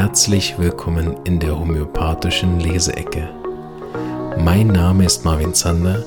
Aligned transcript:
Herzlich 0.00 0.56
willkommen 0.60 1.16
in 1.24 1.40
der 1.40 1.58
homöopathischen 1.58 2.60
Leseecke. 2.60 3.28
Mein 4.38 4.68
Name 4.68 5.04
ist 5.04 5.24
Marvin 5.24 5.52
Zander 5.52 6.06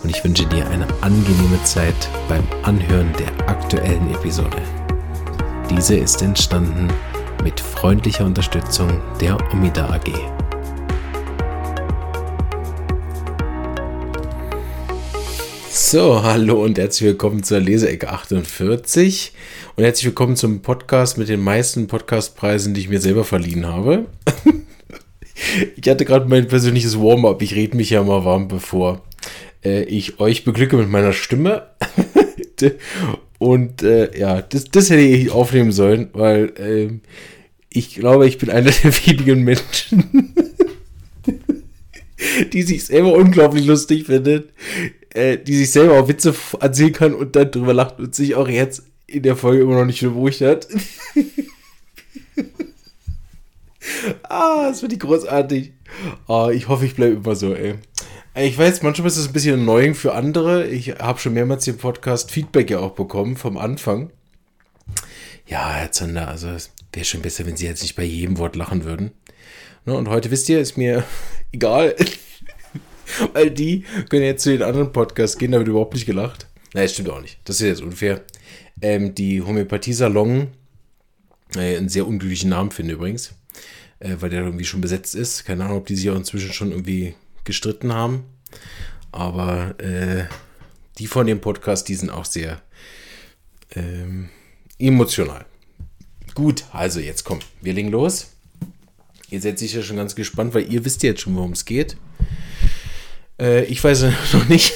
und 0.00 0.10
ich 0.10 0.22
wünsche 0.22 0.46
dir 0.46 0.64
eine 0.68 0.86
angenehme 1.00 1.60
Zeit 1.64 2.08
beim 2.28 2.44
Anhören 2.62 3.12
der 3.18 3.48
aktuellen 3.48 4.14
Episode. 4.14 4.62
Diese 5.68 5.96
ist 5.96 6.22
entstanden 6.22 6.86
mit 7.42 7.58
freundlicher 7.58 8.24
Unterstützung 8.24 9.02
der 9.20 9.36
Omida 9.52 9.90
AG. 9.90 10.12
So, 15.68 16.22
hallo 16.22 16.62
und 16.62 16.78
herzlich 16.78 17.08
willkommen 17.08 17.42
zur 17.42 17.58
Leseecke 17.58 18.08
48 18.08 19.32
und 19.82 19.86
herzlich 19.86 20.06
willkommen 20.06 20.36
zum 20.36 20.62
Podcast 20.62 21.18
mit 21.18 21.28
den 21.28 21.40
meisten 21.40 21.88
Podcastpreisen, 21.88 22.72
die 22.72 22.82
ich 22.82 22.88
mir 22.88 23.00
selber 23.00 23.24
verliehen 23.24 23.66
habe. 23.66 24.06
ich 25.76 25.88
hatte 25.88 26.04
gerade 26.04 26.28
mein 26.28 26.46
persönliches 26.46 27.00
Warm-up. 27.00 27.42
Ich 27.42 27.56
rede 27.56 27.76
mich 27.76 27.90
ja 27.90 28.00
mal 28.04 28.24
warm, 28.24 28.46
bevor 28.46 29.02
äh, 29.64 29.82
ich 29.82 30.20
euch 30.20 30.44
beglücke 30.44 30.76
mit 30.76 30.88
meiner 30.88 31.12
Stimme. 31.12 31.66
und 33.38 33.82
äh, 33.82 34.16
ja, 34.16 34.40
das, 34.40 34.66
das, 34.66 34.88
hätte 34.88 35.00
ich 35.02 35.32
aufnehmen 35.32 35.72
sollen, 35.72 36.10
weil 36.12 36.52
äh, 36.60 37.00
ich 37.68 37.96
glaube, 37.96 38.28
ich 38.28 38.38
bin 38.38 38.50
einer 38.50 38.70
der 38.70 38.92
wenigen 39.06 39.42
Menschen, 39.42 40.32
die 42.52 42.62
sich 42.62 42.84
selber 42.84 43.14
unglaublich 43.14 43.66
lustig 43.66 44.06
findet, 44.06 44.50
äh, 45.12 45.38
die 45.38 45.56
sich 45.56 45.72
selber 45.72 45.98
auch 45.98 46.06
Witze 46.06 46.36
erzählen 46.60 46.92
kann 46.92 47.14
und 47.14 47.34
dann 47.34 47.50
drüber 47.50 47.74
lacht 47.74 47.98
und 47.98 48.14
sich 48.14 48.36
auch 48.36 48.48
jetzt 48.48 48.84
in 49.12 49.22
der 49.22 49.36
Folge 49.36 49.62
immer 49.62 49.76
noch 49.76 49.84
nicht 49.84 50.00
beruhigt 50.00 50.40
hat. 50.40 50.66
ah, 54.24 54.68
das 54.68 54.80
finde 54.80 54.94
ich 54.94 55.00
großartig. 55.00 55.72
Oh, 56.26 56.50
ich 56.52 56.68
hoffe, 56.68 56.86
ich 56.86 56.94
bleibe 56.94 57.16
immer 57.16 57.36
so, 57.36 57.54
ey. 57.54 57.74
Ich 58.34 58.56
weiß, 58.56 58.82
manchmal 58.82 59.08
ist 59.08 59.18
es 59.18 59.26
ein 59.26 59.32
bisschen 59.34 59.60
annoying 59.60 59.94
für 59.94 60.14
andere. 60.14 60.66
Ich 60.66 60.88
habe 60.98 61.18
schon 61.18 61.34
mehrmals 61.34 61.66
im 61.68 61.76
Podcast 61.76 62.30
Feedback 62.30 62.70
ja 62.70 62.78
auch 62.78 62.92
bekommen 62.92 63.36
vom 63.36 63.58
Anfang. 63.58 64.10
Ja, 65.46 65.74
Herr 65.74 65.92
Zander, 65.92 66.28
also 66.28 66.48
es 66.48 66.70
wäre 66.94 67.04
schon 67.04 67.20
besser, 67.20 67.44
wenn 67.44 67.56
Sie 67.58 67.66
jetzt 67.66 67.82
nicht 67.82 67.94
bei 67.94 68.04
jedem 68.04 68.38
Wort 68.38 68.56
lachen 68.56 68.84
würden. 68.84 69.10
Ne, 69.84 69.94
und 69.94 70.08
heute 70.08 70.30
wisst 70.30 70.48
ihr, 70.48 70.60
ist 70.60 70.78
mir 70.78 71.04
egal. 71.52 71.94
Weil 73.34 73.50
die 73.50 73.84
können 74.08 74.22
jetzt 74.22 74.44
zu 74.44 74.50
den 74.50 74.62
anderen 74.62 74.92
Podcasts 74.92 75.36
gehen, 75.36 75.52
da 75.52 75.58
wird 75.58 75.68
überhaupt 75.68 75.92
nicht 75.92 76.06
gelacht. 76.06 76.46
Nein, 76.72 76.84
das 76.84 76.94
stimmt 76.94 77.10
auch 77.10 77.20
nicht. 77.20 77.38
Das 77.44 77.60
ist 77.60 77.66
jetzt 77.66 77.82
unfair. 77.82 78.22
Ähm, 78.80 79.14
die 79.14 79.42
Homöopathie-Salon, 79.42 80.48
äh, 81.56 81.76
einen 81.76 81.88
sehr 81.88 82.06
unglücklichen 82.06 82.50
Namen 82.50 82.70
finde 82.70 82.94
übrigens, 82.94 83.34
äh, 83.98 84.16
weil 84.20 84.30
der 84.30 84.42
irgendwie 84.42 84.64
schon 84.64 84.80
besetzt 84.80 85.14
ist. 85.14 85.44
Keine 85.44 85.64
Ahnung, 85.64 85.78
ob 85.78 85.86
die 85.86 85.96
sich 85.96 86.10
auch 86.10 86.16
inzwischen 86.16 86.52
schon 86.52 86.70
irgendwie 86.70 87.14
gestritten 87.44 87.92
haben. 87.92 88.24
Aber 89.10 89.78
äh, 89.78 90.24
die 90.98 91.06
von 91.06 91.26
dem 91.26 91.40
Podcast, 91.40 91.88
die 91.88 91.94
sind 91.94 92.10
auch 92.10 92.24
sehr 92.24 92.62
ähm, 93.74 94.28
emotional. 94.78 95.44
Gut, 96.34 96.64
also 96.72 97.00
jetzt 97.00 97.24
kommt, 97.24 97.44
wir 97.60 97.74
legen 97.74 97.90
los. 97.90 98.28
Ihr 99.30 99.40
seid 99.40 99.58
sicher 99.58 99.82
schon 99.82 99.96
ganz 99.96 100.14
gespannt, 100.14 100.54
weil 100.54 100.70
ihr 100.70 100.84
wisst 100.84 101.02
jetzt 101.02 101.22
schon, 101.22 101.34
worum 101.36 101.52
es 101.52 101.64
geht. 101.64 101.96
Äh, 103.38 103.64
ich 103.64 103.82
weiß 103.82 104.02
noch 104.32 104.48
nicht. 104.48 104.72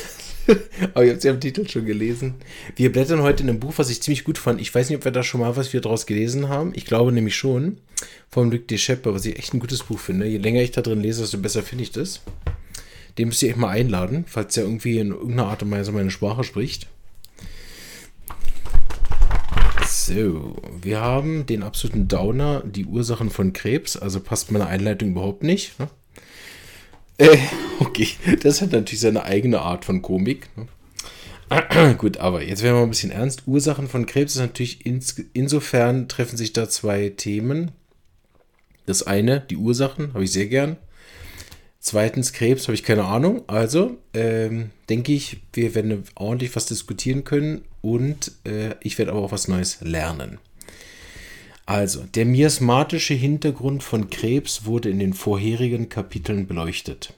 Aber 0.95 1.05
ihr 1.05 1.11
habt 1.11 1.19
es 1.19 1.25
ja 1.25 1.33
im 1.33 1.41
Titel 1.41 1.69
schon 1.69 1.87
gelesen. 1.87 2.35
Wir 2.77 2.93
blättern 2.93 3.23
heute 3.23 3.43
in 3.43 3.51
einem 3.51 3.61
Buch, 3.61 3.75
was 3.77 3.91
ich 3.91 4.03
ziemlich 4.03 4.25
gut 4.25 4.39
fand. 4.39 4.61
Ich 4.61 4.75
weiß 4.75 4.89
nicht, 4.89 4.99
ob 4.99 5.05
wir 5.05 5.13
da 5.13 5.23
schon 5.23 5.41
mal 5.41 5.57
was 5.57 5.73
wir 5.73 5.81
draus 5.81 6.07
gelesen 6.07 6.49
haben. 6.49 6.73
Ich 6.75 6.85
glaube 6.85 7.13
nämlich 7.13 7.37
schon. 7.37 7.79
Von 8.29 8.51
Luc 8.51 8.69
Deschepper, 8.69 9.15
was 9.15 9.25
ich 9.25 9.39
echt 9.39 9.55
ein 9.55 9.61
gutes 9.61 9.83
Buch 9.85 9.99
finde. 9.99 10.27
Je 10.27 10.39
länger 10.39 10.63
ich 10.63 10.73
da 10.73 10.83
drin 10.83 11.01
lese, 11.01 11.23
desto 11.23 11.39
besser 11.39 11.63
finde 11.63 11.85
ich 11.85 11.93
das. 11.93 12.21
Den 13.19 13.29
müsst 13.29 13.43
ihr 13.43 13.49
echt 13.49 13.59
mal 13.59 13.71
einladen, 13.71 14.25
falls 14.29 14.57
er 14.57 14.65
irgendwie 14.65 14.99
in 14.99 15.11
irgendeiner 15.11 15.47
Art 15.47 15.63
und 15.63 15.71
Weise 15.71 15.93
meine 15.93 16.11
Sprache 16.11 16.45
spricht. 16.45 16.87
So, 19.89 20.57
wir 20.83 21.01
haben 21.01 21.47
den 21.47 21.63
absoluten 21.63 22.07
Downer, 22.07 22.63
die 22.65 22.85
Ursachen 22.85 23.31
von 23.31 23.53
Krebs. 23.53 23.97
Also 23.97 24.21
passt 24.21 24.53
meine 24.53 24.67
Einleitung 24.67 25.11
überhaupt 25.11 25.43
nicht. 25.43 25.79
Ne? 25.81 25.89
Äh, 27.19 27.39
okay, 27.81 28.09
das 28.43 28.61
hat 28.61 28.73
natürlich 28.73 29.01
seine 29.01 29.25
eigene 29.25 29.61
Art 29.61 29.85
von 29.85 30.03
Komik. 30.03 30.49
Ne? 30.57 30.67
Gut, 31.99 32.17
aber 32.17 32.43
jetzt 32.43 32.63
werden 32.63 32.77
wir 32.77 32.83
ein 32.83 32.91
bisschen 32.91 33.13
ernst. 33.13 33.45
Ursachen 33.47 33.89
von 33.89 34.07
Krebs 34.07 34.35
ist 34.35 34.41
natürlich 34.41 34.85
ins, 34.85 35.17
insofern 35.33 36.09
treffen 36.09 36.37
sich 36.37 36.53
da 36.53 36.69
zwei 36.69 37.11
Themen. 37.11 37.71
Das 38.85 39.05
eine, 39.05 39.41
die 39.41 39.57
Ursachen, 39.57 40.13
habe 40.15 40.25
ich 40.25 40.33
sehr 40.33 40.47
gern. 40.47 40.77
Zweitens, 41.79 42.33
Krebs 42.33 42.65
habe 42.65 42.75
ich 42.75 42.83
keine 42.83 43.05
Ahnung. 43.05 43.45
Also 43.47 43.99
ähm, 44.13 44.71
denke 44.89 45.13
ich, 45.13 45.39
wir 45.53 45.75
werden 45.77 46.03
ordentlich 46.17 46.57
was 46.57 46.67
diskutieren 46.67 47.23
können 47.23 47.63
und 47.81 48.33
äh, 48.45 48.75
ich 48.81 48.99
werde 48.99 49.13
aber 49.13 49.21
auch 49.21 49.33
was 49.33 49.47
Neues 49.47 49.79
lernen. 49.83 50.39
Also, 51.67 52.05
der 52.05 52.27
miasmatische 52.27 53.15
Hintergrund 53.15 53.83
von 53.83 54.09
Krebs 54.09 54.67
wurde 54.67 54.89
in 54.89 55.01
den 55.01 55.15
vorherigen 55.15 55.89
Kapiteln 55.89 56.47
beleuchtet. 56.47 57.13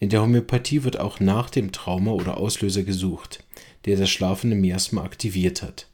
In 0.00 0.08
der 0.08 0.22
Homöopathie 0.22 0.84
wird 0.84 0.98
auch 0.98 1.20
nach 1.20 1.50
dem 1.50 1.70
Trauma 1.70 2.12
oder 2.12 2.38
Auslöser 2.38 2.82
gesucht, 2.82 3.44
der 3.84 3.98
das 3.98 4.08
schlafende 4.08 4.56
Miasma 4.56 5.02
aktiviert 5.02 5.60
hat. 5.60 5.86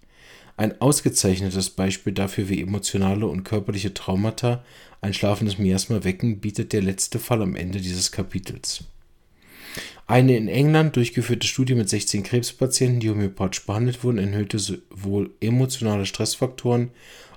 Ein 0.56 0.80
ausgezeichnetes 0.80 1.70
Beispiel 1.70 2.12
dafür, 2.12 2.48
wie 2.48 2.62
emotionale 2.62 3.26
und 3.26 3.42
körperliche 3.42 3.92
Traumata 3.92 4.64
ein 5.00 5.12
schlafendes 5.12 5.58
Miasma 5.58 6.04
wecken, 6.04 6.38
bietet 6.38 6.72
der 6.72 6.82
letzte 6.82 7.18
Fall 7.18 7.42
am 7.42 7.56
Ende 7.56 7.80
dieses 7.80 8.12
Kapitels. 8.12 8.84
Eine 10.06 10.36
in 10.36 10.46
England 10.46 10.94
durchgeführte 10.94 11.48
Studie 11.48 11.74
mit 11.74 11.88
16 11.88 12.22
Krebspatienten, 12.22 13.00
die 13.00 13.10
homöopathisch 13.10 13.66
behandelt 13.66 14.04
wurden, 14.04 14.18
enthüllte 14.18 14.60
sowohl 14.60 15.30
emotionale 15.40 16.06
Stressfaktoren 16.06 16.90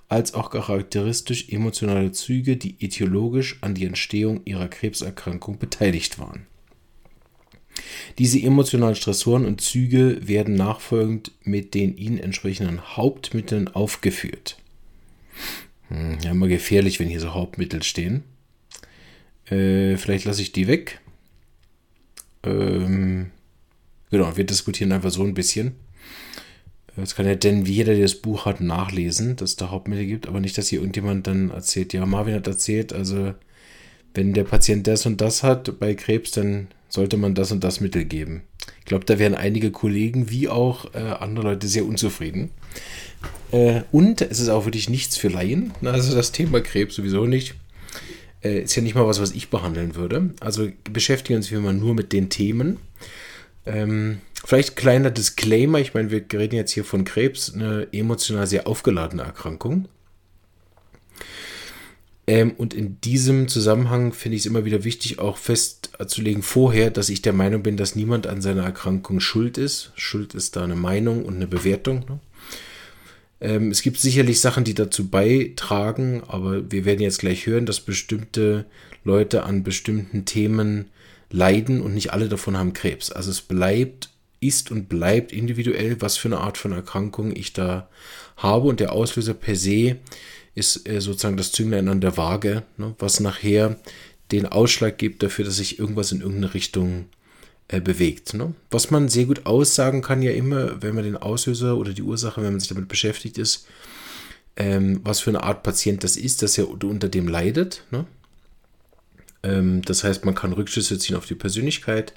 als 0.09 0.33
auch 0.33 0.51
charakteristisch 0.51 1.49
emotionale 1.49 2.11
Züge, 2.11 2.57
die 2.57 2.75
etiologisch 2.79 3.57
an 3.61 3.75
die 3.75 3.85
Entstehung 3.85 4.41
ihrer 4.45 4.67
Krebserkrankung 4.67 5.59
beteiligt 5.59 6.17
waren. 6.17 6.47
Diese 8.17 8.41
emotionalen 8.41 8.95
Stressoren 8.95 9.45
und 9.45 9.61
Züge 9.61 10.27
werden 10.27 10.55
nachfolgend 10.55 11.31
mit 11.43 11.73
den 11.73 11.95
ihnen 11.97 12.17
entsprechenden 12.17 12.95
Hauptmitteln 12.95 13.67
aufgeführt. 13.67 14.57
Hm, 15.89 16.17
ja, 16.23 16.31
immer 16.31 16.47
gefährlich, 16.47 16.99
wenn 16.99 17.09
hier 17.09 17.19
so 17.19 17.33
Hauptmittel 17.33 17.83
stehen. 17.83 18.23
Äh, 19.45 19.97
vielleicht 19.97 20.25
lasse 20.25 20.41
ich 20.41 20.51
die 20.51 20.67
weg. 20.67 20.99
Ähm, 22.43 23.31
genau, 24.09 24.35
wir 24.35 24.45
diskutieren 24.45 24.91
einfach 24.91 25.11
so 25.11 25.23
ein 25.23 25.33
bisschen. 25.33 25.75
Das 26.97 27.15
kann 27.15 27.27
ja 27.27 27.35
denn 27.35 27.63
jeder, 27.65 27.93
der 27.93 28.01
das 28.01 28.15
Buch 28.15 28.45
hat, 28.45 28.59
nachlesen, 28.59 29.35
dass 29.35 29.51
es 29.51 29.55
da 29.55 29.69
Hauptmittel 29.69 30.05
gibt, 30.05 30.27
aber 30.27 30.39
nicht, 30.39 30.57
dass 30.57 30.67
hier 30.67 30.79
irgendjemand 30.79 31.27
dann 31.27 31.51
erzählt, 31.51 31.93
ja, 31.93 32.05
Marvin 32.05 32.33
hat 32.33 32.47
erzählt, 32.47 32.91
also 32.91 33.33
wenn 34.15 34.33
der 34.33 34.43
Patient 34.43 34.87
das 34.87 35.05
und 35.05 35.21
das 35.21 35.43
hat 35.43 35.79
bei 35.79 35.93
Krebs, 35.93 36.31
dann 36.31 36.67
sollte 36.89 37.17
man 37.17 37.35
das 37.35 37.51
und 37.51 37.63
das 37.63 37.81
Mittel 37.81 38.05
geben. 38.05 38.41
Ich 38.79 38.85
glaube, 38.85 39.05
da 39.05 39.19
wären 39.19 39.35
einige 39.35 39.71
Kollegen 39.71 40.31
wie 40.31 40.49
auch 40.49 40.93
äh, 40.95 40.97
andere 40.97 41.45
Leute 41.45 41.67
sehr 41.67 41.85
unzufrieden. 41.85 42.49
Äh, 43.51 43.81
und 43.91 44.21
es 44.21 44.39
ist 44.39 44.49
auch 44.49 44.65
wirklich 44.65 44.89
nichts 44.89 45.17
für 45.17 45.27
Laien. 45.27 45.71
Also 45.83 46.15
das 46.15 46.31
Thema 46.31 46.61
Krebs 46.61 46.95
sowieso 46.95 47.25
nicht. 47.25 47.55
Äh, 48.43 48.61
ist 48.61 48.75
ja 48.75 48.81
nicht 48.81 48.95
mal 48.95 49.05
was, 49.05 49.21
was 49.21 49.31
ich 49.31 49.49
behandeln 49.49 49.95
würde. 49.95 50.31
Also 50.39 50.69
beschäftigen 50.91 51.37
uns 51.37 51.51
wir 51.51 51.59
mal 51.59 51.73
nur 51.73 51.93
mit 51.93 52.11
den 52.11 52.29
Themen. 52.29 52.77
Ähm, 53.67 54.21
vielleicht 54.45 54.75
kleiner 54.75 55.11
Disclaimer, 55.11 55.79
ich 55.79 55.93
meine, 55.93 56.11
wir 56.11 56.25
reden 56.33 56.55
jetzt 56.55 56.71
hier 56.71 56.85
von 56.85 57.03
Krebs, 57.03 57.53
eine 57.53 57.87
emotional 57.91 58.47
sehr 58.47 58.67
aufgeladene 58.67 59.23
Erkrankung. 59.23 59.87
Ähm, 62.27 62.51
und 62.57 62.73
in 62.73 62.99
diesem 63.01 63.47
Zusammenhang 63.47 64.11
finde 64.11 64.35
ich 64.35 64.41
es 64.41 64.45
immer 64.45 64.65
wieder 64.65 64.83
wichtig, 64.83 65.19
auch 65.19 65.37
festzulegen 65.37 66.43
vorher, 66.43 66.91
dass 66.91 67.09
ich 67.09 67.21
der 67.21 67.33
Meinung 67.33 67.63
bin, 67.63 67.77
dass 67.77 67.95
niemand 67.95 68.27
an 68.27 68.41
seiner 68.41 68.63
Erkrankung 68.63 69.21
schuld 69.21 69.57
ist. 69.57 69.91
Schuld 69.95 70.33
ist 70.35 70.55
da 70.57 70.63
eine 70.63 70.75
Meinung 70.75 71.23
und 71.23 71.35
eine 71.35 71.47
Bewertung. 71.47 72.05
Ne? 72.09 72.19
Ähm, 73.39 73.71
es 73.71 73.81
gibt 73.81 73.97
sicherlich 73.97 74.41
Sachen, 74.41 74.65
die 74.65 74.73
dazu 74.73 75.07
beitragen, 75.09 76.21
aber 76.27 76.69
wir 76.69 76.83
werden 76.83 77.01
jetzt 77.01 77.19
gleich 77.19 77.45
hören, 77.45 77.65
dass 77.65 77.79
bestimmte 77.79 78.65
Leute 79.05 79.43
an 79.43 79.63
bestimmten 79.63 80.25
Themen 80.25 80.89
leiden 81.29 81.81
und 81.81 81.93
nicht 81.93 82.13
alle 82.13 82.29
davon 82.29 82.57
haben 82.57 82.73
Krebs. 82.73 83.11
Also 83.11 83.31
es 83.31 83.41
bleibt, 83.41 84.09
ist 84.39 84.71
und 84.71 84.87
bleibt 84.87 85.31
individuell, 85.31 85.99
was 86.01 86.17
für 86.17 86.27
eine 86.27 86.39
Art 86.39 86.57
von 86.57 86.71
Erkrankung 86.71 87.35
ich 87.35 87.53
da 87.53 87.89
habe 88.37 88.67
und 88.67 88.79
der 88.79 88.93
Auslöser 88.93 89.33
per 89.33 89.55
se 89.55 89.97
ist 90.55 90.87
äh, 90.87 91.01
sozusagen 91.01 91.37
das 91.37 91.51
Zünglein 91.51 91.87
an 91.87 92.01
der 92.01 92.17
Waage, 92.17 92.63
ne, 92.77 92.95
was 92.99 93.19
nachher 93.19 93.77
den 94.31 94.45
Ausschlag 94.45 94.97
gibt 94.97 95.23
dafür, 95.23 95.45
dass 95.45 95.57
sich 95.57 95.79
irgendwas 95.79 96.11
in 96.11 96.21
irgendeine 96.21 96.53
Richtung 96.53 97.05
äh, 97.69 97.81
bewegt. 97.81 98.33
Ne? 98.33 98.53
Was 98.69 98.91
man 98.91 99.09
sehr 99.09 99.25
gut 99.25 99.45
aussagen 99.45 100.01
kann 100.01 100.21
ja 100.21 100.31
immer, 100.31 100.81
wenn 100.81 100.95
man 100.95 101.03
den 101.03 101.17
Auslöser 101.17 101.77
oder 101.77 101.93
die 101.93 102.01
Ursache, 102.01 102.41
wenn 102.41 102.51
man 102.51 102.59
sich 102.59 102.69
damit 102.69 102.87
beschäftigt 102.87 103.37
ist, 103.37 103.67
ähm, 104.55 105.01
was 105.03 105.19
für 105.19 105.29
eine 105.29 105.43
Art 105.43 105.63
Patient 105.63 106.03
das 106.03 106.17
ist, 106.17 106.41
dass 106.41 106.57
er 106.57 106.69
unter 106.69 107.09
dem 107.09 107.27
leidet. 107.27 107.83
Ne? 107.91 108.05
Ähm, 109.47 109.81
das 109.83 110.03
heißt, 110.03 110.25
man 110.25 110.35
kann 110.35 110.53
Rückschlüsse 110.53 110.99
ziehen 110.99 111.15
auf 111.15 111.25
die 111.25 111.35
Persönlichkeit, 111.35 112.13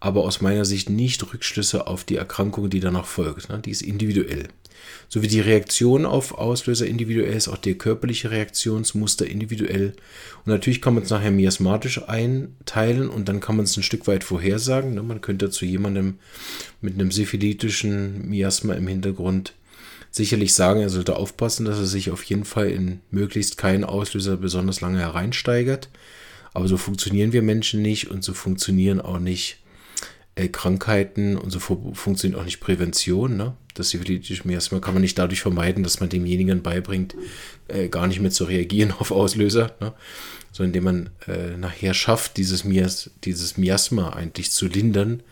aber 0.00 0.22
aus 0.22 0.40
meiner 0.40 0.64
Sicht 0.64 0.90
nicht 0.90 1.32
Rückschlüsse 1.32 1.86
auf 1.86 2.04
die 2.04 2.16
Erkrankung, 2.16 2.70
die 2.70 2.80
danach 2.80 3.06
folgt. 3.06 3.48
Ne? 3.48 3.58
Die 3.58 3.70
ist 3.70 3.82
individuell. 3.82 4.48
So 5.08 5.22
wie 5.22 5.28
die 5.28 5.40
Reaktion 5.40 6.06
auf 6.06 6.38
Auslöser 6.38 6.86
individuell 6.86 7.34
ist, 7.34 7.48
auch 7.48 7.56
der 7.56 7.74
körperliche 7.74 8.30
Reaktionsmuster 8.30 9.26
individuell. 9.26 9.94
Und 10.44 10.52
natürlich 10.52 10.80
kann 10.80 10.94
man 10.94 11.02
es 11.02 11.10
nachher 11.10 11.32
miasmatisch 11.32 12.08
einteilen 12.08 13.08
und 13.08 13.28
dann 13.28 13.40
kann 13.40 13.56
man 13.56 13.64
es 13.64 13.76
ein 13.76 13.82
Stück 13.82 14.06
weit 14.06 14.22
vorhersagen. 14.22 14.94
Ne? 14.94 15.02
Man 15.02 15.20
könnte 15.20 15.50
zu 15.50 15.64
jemandem 15.64 16.18
mit 16.80 16.94
einem 16.94 17.10
syphilitischen 17.10 18.28
Miasma 18.28 18.74
im 18.74 18.86
Hintergrund 18.86 19.52
sicherlich 20.10 20.54
sagen, 20.54 20.80
er 20.80 20.90
sollte 20.90 21.16
aufpassen, 21.16 21.66
dass 21.66 21.78
er 21.78 21.86
sich 21.86 22.10
auf 22.10 22.22
jeden 22.24 22.44
Fall 22.44 22.70
in 22.70 23.00
möglichst 23.10 23.58
keinen 23.58 23.84
Auslöser 23.84 24.36
besonders 24.36 24.80
lange 24.80 25.00
hereinsteigert. 25.00 25.88
Aber 26.58 26.66
so 26.66 26.76
funktionieren 26.76 27.32
wir 27.32 27.40
Menschen 27.40 27.82
nicht 27.82 28.10
und 28.10 28.24
so 28.24 28.34
funktionieren 28.34 29.00
auch 29.00 29.20
nicht 29.20 29.58
äh, 30.34 30.48
Krankheiten 30.48 31.38
und 31.38 31.50
so 31.52 31.60
funktioniert 31.60 32.40
auch 32.40 32.44
nicht 32.44 32.58
Prävention. 32.58 33.36
Ne? 33.36 33.54
Das 33.74 33.90
syphilitische 33.90 34.42
Miasma 34.44 34.80
kann 34.80 34.92
man 34.92 35.02
nicht 35.02 35.16
dadurch 35.16 35.40
vermeiden, 35.40 35.84
dass 35.84 36.00
man 36.00 36.08
demjenigen 36.08 36.64
beibringt, 36.64 37.14
äh, 37.68 37.86
gar 37.86 38.08
nicht 38.08 38.18
mehr 38.18 38.32
zu 38.32 38.42
reagieren 38.42 38.90
auf 38.98 39.12
Auslöser, 39.12 39.76
ne? 39.78 39.92
sondern 40.50 40.70
indem 40.70 40.82
man 40.82 41.10
äh, 41.28 41.56
nachher 41.56 41.94
schafft, 41.94 42.36
dieses, 42.38 42.64
Mias 42.64 43.12
dieses 43.22 43.56
Miasma 43.56 44.14
eigentlich 44.14 44.50
zu 44.50 44.66
lindern, 44.66 45.22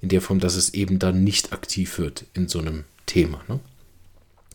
in 0.00 0.08
der 0.08 0.20
Form, 0.20 0.40
dass 0.40 0.56
es 0.56 0.74
eben 0.74 0.98
dann 0.98 1.22
nicht 1.22 1.52
aktiv 1.52 2.00
wird 2.00 2.24
in 2.34 2.48
so 2.48 2.58
einem 2.58 2.82
Thema. 3.06 3.44
Ne? 3.46 3.60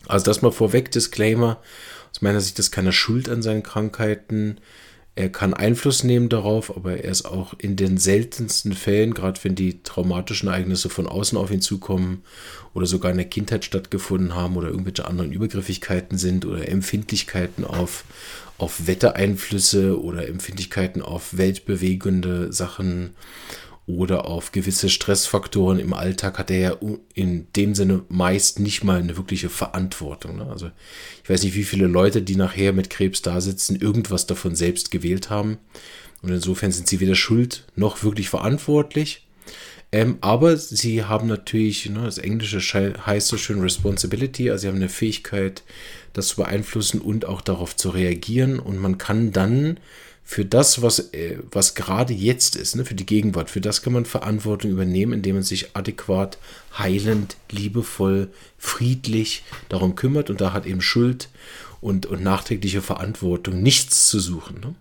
Also 0.06 0.26
das 0.26 0.42
mal 0.42 0.52
vorweg, 0.52 0.90
Disclaimer, 0.90 1.58
aus 2.10 2.20
meiner 2.20 2.42
Sicht 2.42 2.58
ist 2.58 2.70
keiner 2.70 2.92
schuld 2.92 3.30
an 3.30 3.40
seinen 3.40 3.62
Krankheiten, 3.62 4.58
er 5.18 5.30
kann 5.30 5.52
Einfluss 5.52 6.04
nehmen 6.04 6.28
darauf, 6.28 6.76
aber 6.76 6.98
er 6.98 7.10
ist 7.10 7.24
auch 7.24 7.52
in 7.58 7.74
den 7.74 7.98
seltensten 7.98 8.72
Fällen, 8.72 9.14
gerade 9.14 9.40
wenn 9.42 9.56
die 9.56 9.82
traumatischen 9.82 10.48
Ereignisse 10.48 10.88
von 10.90 11.08
außen 11.08 11.36
auf 11.36 11.50
ihn 11.50 11.60
zukommen 11.60 12.22
oder 12.72 12.86
sogar 12.86 13.10
in 13.10 13.16
der 13.16 13.26
Kindheit 13.26 13.64
stattgefunden 13.64 14.36
haben 14.36 14.56
oder 14.56 14.68
irgendwelche 14.68 15.06
anderen 15.08 15.32
Übergriffigkeiten 15.32 16.18
sind 16.18 16.46
oder 16.46 16.68
Empfindlichkeiten 16.68 17.64
auf, 17.64 18.04
auf 18.58 18.86
Wettereinflüsse 18.86 20.00
oder 20.00 20.28
Empfindlichkeiten 20.28 21.02
auf 21.02 21.36
weltbewegende 21.36 22.52
Sachen 22.52 23.10
oder 23.88 24.26
auf 24.26 24.52
gewisse 24.52 24.90
Stressfaktoren 24.90 25.78
im 25.78 25.94
Alltag 25.94 26.38
hat 26.38 26.50
er 26.50 26.58
ja 26.58 26.76
in 27.14 27.46
dem 27.56 27.74
Sinne 27.74 28.02
meist 28.10 28.60
nicht 28.60 28.84
mal 28.84 29.00
eine 29.00 29.16
wirkliche 29.16 29.48
Verantwortung. 29.48 30.36
Ne? 30.36 30.46
Also 30.46 30.70
ich 31.24 31.30
weiß 31.30 31.42
nicht, 31.42 31.54
wie 31.54 31.64
viele 31.64 31.86
Leute, 31.86 32.20
die 32.20 32.36
nachher 32.36 32.74
mit 32.74 32.90
Krebs 32.90 33.22
da 33.22 33.40
sitzen, 33.40 33.80
irgendwas 33.80 34.26
davon 34.26 34.54
selbst 34.54 34.90
gewählt 34.90 35.30
haben. 35.30 35.56
Und 36.20 36.30
insofern 36.30 36.70
sind 36.70 36.86
sie 36.86 37.00
weder 37.00 37.14
schuld 37.14 37.64
noch 37.76 38.02
wirklich 38.02 38.28
verantwortlich. 38.28 39.26
Ähm, 39.90 40.18
aber 40.20 40.56
sie 40.56 41.04
haben 41.04 41.28
natürlich, 41.28 41.88
ne, 41.88 42.02
das 42.04 42.18
Englische 42.18 42.60
heißt 43.06 43.28
so 43.28 43.38
schön 43.38 43.60
Responsibility, 43.60 44.50
also 44.50 44.62
sie 44.62 44.68
haben 44.68 44.76
eine 44.76 44.90
Fähigkeit, 44.90 45.62
das 46.12 46.28
zu 46.28 46.36
beeinflussen 46.36 47.00
und 47.00 47.24
auch 47.24 47.40
darauf 47.40 47.74
zu 47.74 47.90
reagieren. 47.90 48.58
Und 48.58 48.78
man 48.78 48.98
kann 48.98 49.32
dann 49.32 49.78
für 50.24 50.44
das, 50.44 50.82
was, 50.82 50.98
äh, 51.14 51.38
was 51.50 51.74
gerade 51.74 52.12
jetzt 52.12 52.54
ist, 52.54 52.76
ne, 52.76 52.84
für 52.84 52.94
die 52.94 53.06
Gegenwart, 53.06 53.48
für 53.48 53.62
das 53.62 53.80
kann 53.80 53.94
man 53.94 54.04
Verantwortung 54.04 54.70
übernehmen, 54.70 55.14
indem 55.14 55.36
man 55.36 55.42
sich 55.42 55.74
adäquat, 55.74 56.36
heilend, 56.76 57.38
liebevoll, 57.50 58.28
friedlich 58.58 59.42
darum 59.70 59.94
kümmert 59.94 60.28
und 60.28 60.42
da 60.42 60.52
hat 60.52 60.66
eben 60.66 60.82
Schuld 60.82 61.30
und, 61.80 62.04
und 62.04 62.22
nachträgliche 62.22 62.82
Verantwortung 62.82 63.62
nichts 63.62 64.08
zu 64.08 64.20
suchen. 64.20 64.60
Ne? 64.60 64.74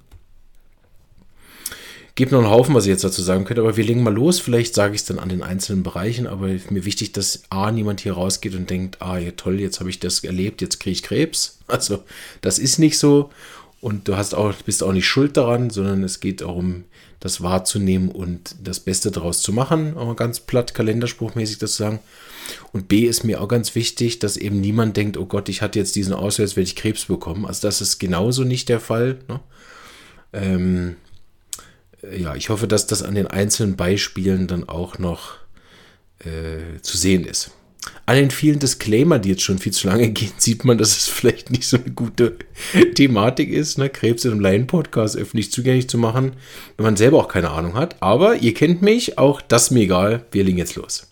Gibt 2.17 2.31
noch 2.31 2.39
einen 2.39 2.49
Haufen, 2.49 2.73
was 2.73 2.85
ich 2.85 2.89
jetzt 2.89 3.03
dazu 3.03 3.21
sagen 3.21 3.45
könnte, 3.45 3.61
aber 3.61 3.77
wir 3.77 3.83
legen 3.83 4.01
mal 4.01 4.11
los. 4.11 4.39
Vielleicht 4.39 4.73
sage 4.73 4.95
ich 4.95 5.01
es 5.01 5.05
dann 5.05 5.19
an 5.19 5.29
den 5.29 5.43
einzelnen 5.43 5.83
Bereichen, 5.83 6.25
aber 6.25 6.47
mir 6.47 6.83
wichtig, 6.83 7.11
dass 7.11 7.43
A, 7.51 7.71
niemand 7.71 7.99
hier 7.99 8.13
rausgeht 8.13 8.55
und 8.55 8.71
denkt, 8.71 9.03
ah, 9.03 9.19
ja 9.19 9.29
toll, 9.37 9.59
jetzt 9.59 9.79
habe 9.79 9.91
ich 9.91 9.99
das 9.99 10.23
erlebt, 10.23 10.63
jetzt 10.63 10.79
kriege 10.79 10.93
ich 10.93 11.03
Krebs. 11.03 11.59
Also, 11.67 12.03
das 12.41 12.57
ist 12.57 12.79
nicht 12.79 12.97
so. 12.97 13.29
Und 13.81 14.07
du 14.07 14.17
hast 14.17 14.33
auch, 14.33 14.51
bist 14.65 14.81
auch 14.81 14.93
nicht 14.93 15.05
schuld 15.05 15.37
daran, 15.37 15.69
sondern 15.69 16.03
es 16.03 16.19
geht 16.19 16.41
darum, 16.41 16.85
das 17.19 17.43
wahrzunehmen 17.43 18.09
und 18.09 18.55
das 18.63 18.79
Beste 18.79 19.11
daraus 19.11 19.43
zu 19.43 19.53
machen. 19.53 19.95
Auch 19.95 20.15
ganz 20.15 20.39
platt, 20.39 20.73
kalenderspruchmäßig 20.73 21.59
das 21.59 21.73
zu 21.73 21.83
sagen. 21.83 21.99
Und 22.73 22.87
B 22.87 23.01
ist 23.01 23.25
mir 23.25 23.41
auch 23.41 23.47
ganz 23.47 23.75
wichtig, 23.75 24.17
dass 24.17 24.37
eben 24.37 24.59
niemand 24.59 24.97
denkt, 24.97 25.17
oh 25.17 25.25
Gott, 25.27 25.49
ich 25.49 25.61
hatte 25.61 25.77
jetzt 25.77 25.95
diesen 25.95 26.15
jetzt 26.19 26.39
werde 26.39 26.61
ich 26.61 26.75
Krebs 26.75 27.05
bekommen. 27.05 27.45
Also 27.45 27.67
das 27.67 27.79
ist 27.79 27.99
genauso 27.99 28.43
nicht 28.43 28.69
der 28.69 28.79
Fall. 28.79 29.19
Ne? 29.27 29.39
Ähm, 30.33 30.95
ja, 32.15 32.35
ich 32.35 32.49
hoffe, 32.49 32.67
dass 32.67 32.87
das 32.87 33.03
an 33.03 33.15
den 33.15 33.27
einzelnen 33.27 33.75
Beispielen 33.75 34.47
dann 34.47 34.67
auch 34.67 34.99
noch 34.99 35.35
äh, 36.19 36.81
zu 36.81 36.97
sehen 36.97 37.25
ist. 37.25 37.51
An 38.05 38.17
den 38.17 38.31
vielen 38.31 38.59
Disclaimer, 38.59 39.19
die 39.19 39.29
jetzt 39.29 39.43
schon 39.43 39.59
viel 39.59 39.71
zu 39.71 39.87
lange 39.87 40.09
gehen, 40.11 40.31
sieht 40.37 40.65
man, 40.65 40.77
dass 40.77 40.97
es 40.97 41.07
vielleicht 41.07 41.51
nicht 41.51 41.67
so 41.67 41.77
eine 41.77 41.91
gute 41.91 42.37
Thematik 42.95 43.49
ist, 43.49 43.77
ne? 43.77 43.89
Krebs 43.89 44.25
in 44.25 44.31
einem 44.31 44.41
Laien-Podcast 44.41 45.17
öffentlich 45.17 45.51
zugänglich 45.51 45.89
zu 45.89 45.97
machen, 45.97 46.33
wenn 46.75 46.83
man 46.83 46.97
selber 46.97 47.17
auch 47.17 47.27
keine 47.27 47.51
Ahnung 47.51 47.75
hat. 47.75 48.01
Aber 48.01 48.35
ihr 48.35 48.53
kennt 48.53 48.81
mich, 48.81 49.17
auch 49.17 49.41
das 49.41 49.71
mir 49.71 49.83
egal. 49.83 50.25
Wir 50.31 50.43
legen 50.43 50.57
jetzt 50.57 50.75
los. 50.75 51.07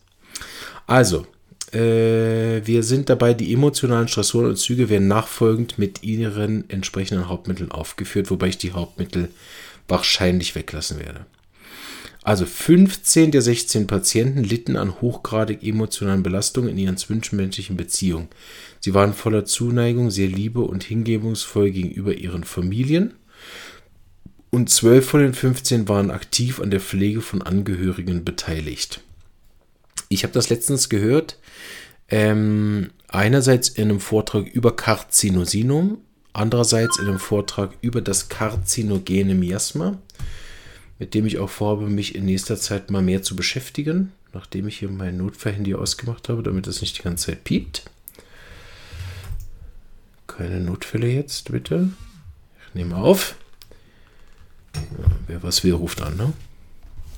Also, 0.87 1.25
äh, 1.71 2.61
wir 2.65 2.83
sind 2.83 3.09
dabei, 3.09 3.33
die 3.33 3.51
emotionalen 3.53 4.07
Stressoren 4.07 4.47
und 4.47 4.57
Züge 4.57 4.89
werden 4.89 5.07
nachfolgend 5.07 5.77
mit 5.77 6.03
ihren 6.03 6.69
entsprechenden 6.69 7.27
Hauptmitteln 7.27 7.71
aufgeführt, 7.71 8.29
wobei 8.29 8.47
ich 8.47 8.57
die 8.57 8.73
Hauptmittel 8.73 9.29
wahrscheinlich 9.87 10.55
weglassen 10.55 10.99
werde. 10.99 11.25
Also 12.25 12.47
15 12.47 13.29
der 13.29 13.43
16 13.43 13.85
Patienten 13.85 14.43
litten 14.43 14.77
an 14.77 14.99
hochgradig 14.99 15.61
emotionalen 15.61 16.23
Belastungen 16.23 16.71
in 16.71 16.77
ihren 16.79 16.97
zwischenmenschlichen 16.97 17.77
Beziehungen. 17.77 18.29
Sie 18.79 18.95
waren 18.95 19.13
voller 19.13 19.45
Zuneigung, 19.45 20.09
sehr 20.09 20.27
liebe 20.27 20.61
und 20.61 20.83
hingebungsvoll 20.83 21.69
gegenüber 21.69 22.15
ihren 22.15 22.43
Familien. 22.43 23.13
Und 24.49 24.71
12 24.71 25.07
von 25.07 25.19
den 25.19 25.33
15 25.35 25.87
waren 25.87 26.09
aktiv 26.09 26.59
an 26.59 26.71
der 26.71 26.79
Pflege 26.79 27.21
von 27.21 27.43
Angehörigen 27.43 28.25
beteiligt. 28.25 29.01
Ich 30.09 30.23
habe 30.23 30.33
das 30.33 30.49
letztens 30.49 30.89
gehört. 30.89 31.37
Ähm, 32.07 32.89
einerseits 33.07 33.69
in 33.69 33.89
einem 33.89 33.99
Vortrag 33.99 34.47
über 34.47 34.75
Karzinosinum, 34.75 35.99
andererseits 36.35 36.99
in 36.99 37.07
einem 37.07 37.19
Vortrag 37.19 37.71
über 37.81 38.01
das 38.01 38.29
karzinogene 38.29 39.35
Miasma 39.35 39.97
mit 40.99 41.13
dem 41.13 41.25
ich 41.25 41.39
auch 41.39 41.49
vorhabe, 41.49 41.89
mich 41.89 42.15
in 42.15 42.25
nächster 42.25 42.57
Zeit 42.57 42.89
mal 42.89 43.01
mehr 43.01 43.21
zu 43.21 43.35
beschäftigen, 43.35 44.11
nachdem 44.33 44.67
ich 44.67 44.79
hier 44.79 44.89
mein 44.89 45.17
Notfallhandy 45.17 45.75
ausgemacht 45.75 46.29
habe, 46.29 46.43
damit 46.43 46.67
es 46.67 46.81
nicht 46.81 46.97
die 46.97 47.03
ganze 47.03 47.27
Zeit 47.27 47.43
piept. 47.43 47.83
Keine 50.27 50.59
Notfälle 50.59 51.07
jetzt, 51.07 51.51
bitte. 51.51 51.89
Ich 52.67 52.75
nehme 52.75 52.95
auf. 52.95 53.35
Ja, 54.73 54.81
wer 55.27 55.43
was 55.43 55.63
will, 55.63 55.73
ruft 55.73 56.01
an, 56.01 56.17
ne? 56.17 56.33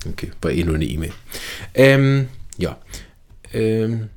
Okay, 0.06 0.30
war 0.40 0.52
eh 0.52 0.62
nur 0.62 0.76
eine 0.76 0.84
E-Mail. 0.84 1.12
Ähm, 1.74 2.28
ja. 2.56 2.78
Ähm, 3.52 4.10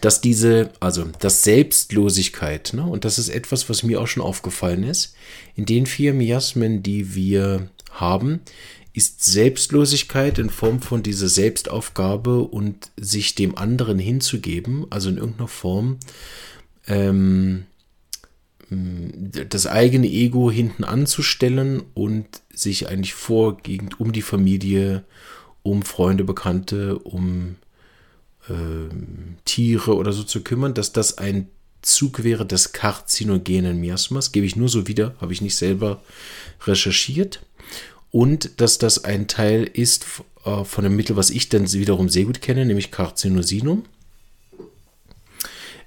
dass 0.00 0.20
diese, 0.20 0.70
also 0.80 1.04
dass 1.18 1.42
Selbstlosigkeit, 1.42 2.72
ne, 2.74 2.84
und 2.84 3.04
das 3.04 3.18
ist 3.18 3.28
etwas, 3.28 3.68
was 3.68 3.82
mir 3.82 4.00
auch 4.00 4.06
schon 4.06 4.22
aufgefallen 4.22 4.84
ist, 4.84 5.14
in 5.56 5.66
den 5.66 5.86
vier 5.86 6.14
Miasmen, 6.14 6.82
die 6.82 7.14
wir 7.14 7.68
haben, 7.90 8.40
ist 8.92 9.24
Selbstlosigkeit 9.24 10.38
in 10.38 10.50
Form 10.50 10.80
von 10.80 11.02
dieser 11.02 11.28
Selbstaufgabe 11.28 12.40
und 12.40 12.90
sich 12.96 13.34
dem 13.34 13.56
anderen 13.56 13.98
hinzugeben, 13.98 14.86
also 14.90 15.10
in 15.10 15.18
irgendeiner 15.18 15.48
Form 15.48 15.98
ähm, 16.86 17.66
das 18.70 19.66
eigene 19.66 20.06
Ego 20.06 20.50
hinten 20.50 20.84
anzustellen 20.84 21.82
und 21.94 22.26
sich 22.52 22.88
eigentlich 22.88 23.14
vorwiegend 23.14 23.98
um 23.98 24.12
die 24.12 24.22
Familie, 24.22 25.04
um 25.62 25.82
Freunde, 25.82 26.24
Bekannte, 26.24 26.98
um 26.98 27.56
Tiere 29.44 29.96
oder 29.96 30.12
so 30.12 30.22
zu 30.22 30.42
kümmern, 30.42 30.74
dass 30.74 30.92
das 30.92 31.18
ein 31.18 31.48
Zug 31.82 32.24
wäre 32.24 32.44
des 32.44 32.72
karzinogenen 32.72 33.80
Miasmas. 33.80 34.32
Gebe 34.32 34.46
ich 34.46 34.56
nur 34.56 34.68
so 34.68 34.86
wieder, 34.86 35.14
habe 35.20 35.32
ich 35.32 35.40
nicht 35.40 35.56
selber 35.56 36.02
recherchiert 36.66 37.40
und 38.10 38.60
dass 38.60 38.78
das 38.78 39.04
ein 39.04 39.28
Teil 39.28 39.64
ist 39.64 40.04
äh, 40.44 40.64
von 40.64 40.84
einem 40.84 40.96
Mittel, 40.96 41.16
was 41.16 41.30
ich 41.30 41.48
dann 41.48 41.70
wiederum 41.72 42.08
sehr 42.08 42.24
gut 42.24 42.42
kenne, 42.42 42.66
nämlich 42.66 42.90
Carcinosinum. 42.90 43.84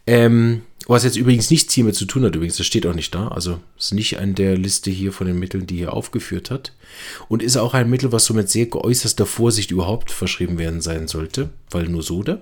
Ähm, 0.05 0.63
was 0.86 1.05
jetzt 1.05 1.15
übrigens 1.15 1.50
nichts 1.50 1.74
hiermit 1.74 1.96
zu 1.96 2.05
tun 2.05 2.25
hat, 2.25 2.36
übrigens, 2.36 2.58
das 2.58 2.65
steht 2.65 2.86
auch 2.86 2.93
nicht 2.93 3.15
da. 3.15 3.29
Also 3.29 3.60
ist 3.77 3.93
nicht 3.93 4.20
an 4.20 4.36
der 4.36 4.58
Liste 4.58 4.91
hier 4.91 5.13
von 5.13 5.27
den 5.27 5.39
Mitteln, 5.39 5.65
die 5.65 5.82
er 5.82 5.93
aufgeführt 5.93 6.51
hat. 6.51 6.74
Und 7.29 7.41
ist 7.41 7.55
auch 7.55 7.74
ein 7.74 7.89
Mittel, 7.89 8.12
was 8.12 8.25
so 8.25 8.34
mit 8.34 8.50
sehr 8.50 8.65
geäußerster 8.65 9.25
Vorsicht 9.25 9.72
überhaupt 9.72 10.12
verschrieben 10.12 10.58
werden 10.58 10.82
sein 10.82 11.08
sollte, 11.08 11.50
weil 11.72 11.88
nur 11.88 12.03
Sode. 12.03 12.41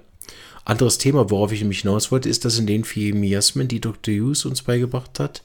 Anderes 0.71 0.97
Thema, 0.97 1.29
worauf 1.29 1.51
ich 1.51 1.59
nämlich 1.59 1.81
hinaus 1.81 2.11
wollte, 2.11 2.29
ist, 2.29 2.45
dass 2.45 2.57
in 2.57 2.65
den 2.65 2.85
vier 2.85 3.13
Miasmen, 3.13 3.67
die 3.67 3.81
Dr. 3.81 4.13
Hughes 4.13 4.45
uns 4.45 4.61
beigebracht 4.61 5.19
hat, 5.19 5.43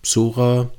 Psora, 0.00 0.70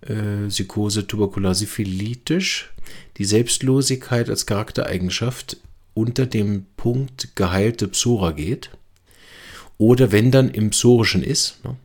äh, 0.00 0.48
Psychose, 0.48 1.06
Tuberkulose, 1.06 1.68
philitisch, 1.68 2.72
die 3.16 3.24
Selbstlosigkeit 3.24 4.28
als 4.28 4.46
Charaktereigenschaft 4.46 5.56
unter 5.94 6.26
dem 6.26 6.66
Punkt 6.76 7.36
geheilte 7.36 7.86
Psora 7.86 8.32
geht. 8.32 8.70
Oder 9.78 10.10
wenn 10.10 10.32
dann 10.32 10.50
im 10.50 10.70
Psorischen 10.70 11.22
ist. 11.22 11.64
Ne? 11.64 11.76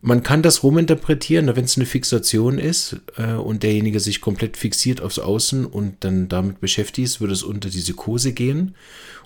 Man 0.00 0.22
kann 0.22 0.42
das 0.42 0.62
ruminterpretieren, 0.62 1.54
wenn 1.56 1.64
es 1.64 1.76
eine 1.76 1.86
Fixation 1.86 2.58
ist 2.58 3.00
äh, 3.16 3.32
und 3.34 3.64
derjenige 3.64 3.98
sich 3.98 4.20
komplett 4.20 4.56
fixiert 4.56 5.00
aufs 5.00 5.18
Außen 5.18 5.66
und 5.66 6.04
dann 6.04 6.28
damit 6.28 6.60
beschäftigt 6.60 7.06
ist, 7.06 7.20
würde 7.20 7.34
es 7.34 7.42
unter 7.42 7.68
die 7.68 7.80
Psychose 7.80 8.32
gehen. 8.32 8.76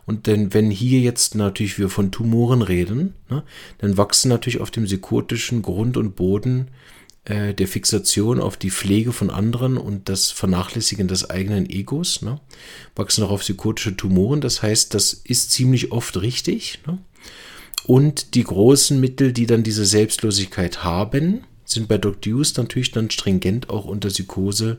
Und 0.06 0.28
denn 0.28 0.54
wenn 0.54 0.70
hier 0.70 1.00
jetzt 1.00 1.34
natürlich 1.34 1.78
wir 1.78 1.90
von 1.90 2.12
Tumoren 2.12 2.62
reden, 2.62 3.14
ne, 3.28 3.42
dann 3.78 3.96
wachsen 3.96 4.28
natürlich 4.28 4.60
auf 4.60 4.70
dem 4.70 4.84
psychotischen 4.84 5.62
Grund 5.62 5.96
und 5.96 6.14
Boden 6.14 6.68
äh, 7.24 7.52
der 7.54 7.66
Fixation 7.66 8.40
auf 8.40 8.56
die 8.56 8.70
Pflege 8.70 9.12
von 9.12 9.30
anderen 9.30 9.76
und 9.76 10.08
das 10.08 10.30
Vernachlässigen 10.30 11.08
des 11.08 11.28
eigenen 11.28 11.68
Egos, 11.68 12.22
ne, 12.22 12.40
wachsen 12.94 13.24
auch 13.24 13.30
auf 13.30 13.40
psychotische 13.40 13.96
Tumoren. 13.96 14.40
Das 14.40 14.62
heißt, 14.62 14.94
das 14.94 15.12
ist 15.12 15.50
ziemlich 15.50 15.90
oft 15.90 16.20
richtig. 16.22 16.78
Ne? 16.86 16.98
Und 17.84 18.34
die 18.34 18.44
großen 18.44 18.98
Mittel, 19.00 19.32
die 19.32 19.46
dann 19.46 19.64
diese 19.64 19.84
Selbstlosigkeit 19.84 20.84
haben, 20.84 21.42
sind 21.64 21.88
bei 21.88 21.98
Dr. 21.98 22.32
Hughes 22.32 22.56
natürlich 22.56 22.92
dann 22.92 23.10
stringent 23.10 23.70
auch 23.70 23.84
unter 23.86 24.08
Psychose 24.08 24.78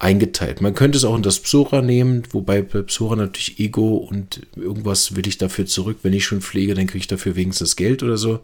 eingeteilt. 0.00 0.62
Man 0.62 0.74
könnte 0.74 0.96
es 0.96 1.04
auch 1.04 1.14
in 1.14 1.22
das 1.22 1.38
Psora 1.38 1.82
nehmen, 1.82 2.22
wobei 2.32 2.62
bei 2.62 2.82
Psora 2.82 3.16
natürlich 3.16 3.60
Ego 3.60 3.96
und 3.96 4.40
irgendwas 4.56 5.14
will 5.14 5.28
ich 5.28 5.38
dafür 5.38 5.66
zurück. 5.66 5.98
Wenn 6.02 6.14
ich 6.14 6.24
schon 6.24 6.40
pflege, 6.40 6.74
dann 6.74 6.86
kriege 6.86 7.02
ich 7.02 7.06
dafür 7.06 7.36
wenigstens 7.36 7.76
Geld 7.76 8.02
oder 8.02 8.16
so. 8.16 8.40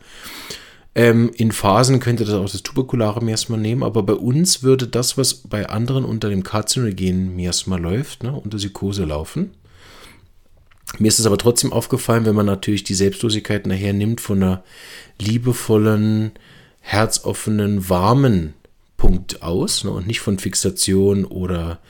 Ähm, 0.95 1.31
in 1.35 1.53
Phasen 1.53 1.99
könnte 1.99 2.27
das 2.27 2.35
auch 2.35 2.51
das 2.51 2.63
tuberkulare 2.63 3.25
Miasma 3.25 3.57
nehmen, 3.57 3.83
aber 3.83 4.03
bei 4.03 4.13
uns 4.13 4.63
würde 4.63 4.87
das, 4.87 5.17
was 5.17 5.35
bei 5.35 5.69
anderen 5.69 6.05
unter 6.05 6.29
dem 6.29 6.43
karzinogenen 6.43 7.35
Miasma 7.35 7.77
läuft, 7.77 8.23
ne, 8.23 8.33
unter 8.33 8.59
Psychose 8.59 9.05
laufen. 9.05 9.51
Mir 10.99 11.09
ist 11.09 11.19
es 11.19 11.27
aber 11.27 11.39
trotzdem 11.39 11.73
aufgefallen, 11.73 12.27
wenn 12.27 12.35
man 12.35 12.47
natürlich 12.47 12.85
die 12.85 12.95
Selbstlosigkeit 12.95 13.67
nachher 13.67 13.93
nimmt 13.93 14.21
von 14.21 14.43
einer 14.43 14.63
liebevollen, 15.19 16.33
herzoffenen, 16.81 17.89
warmen 17.89 18.55
Punkt 18.97 19.43
aus 19.43 19.85
ne, 19.85 19.91
und 19.91 20.07
nicht 20.07 20.21
von 20.21 20.39
Fixation 20.39 21.25
oder, 21.25 21.81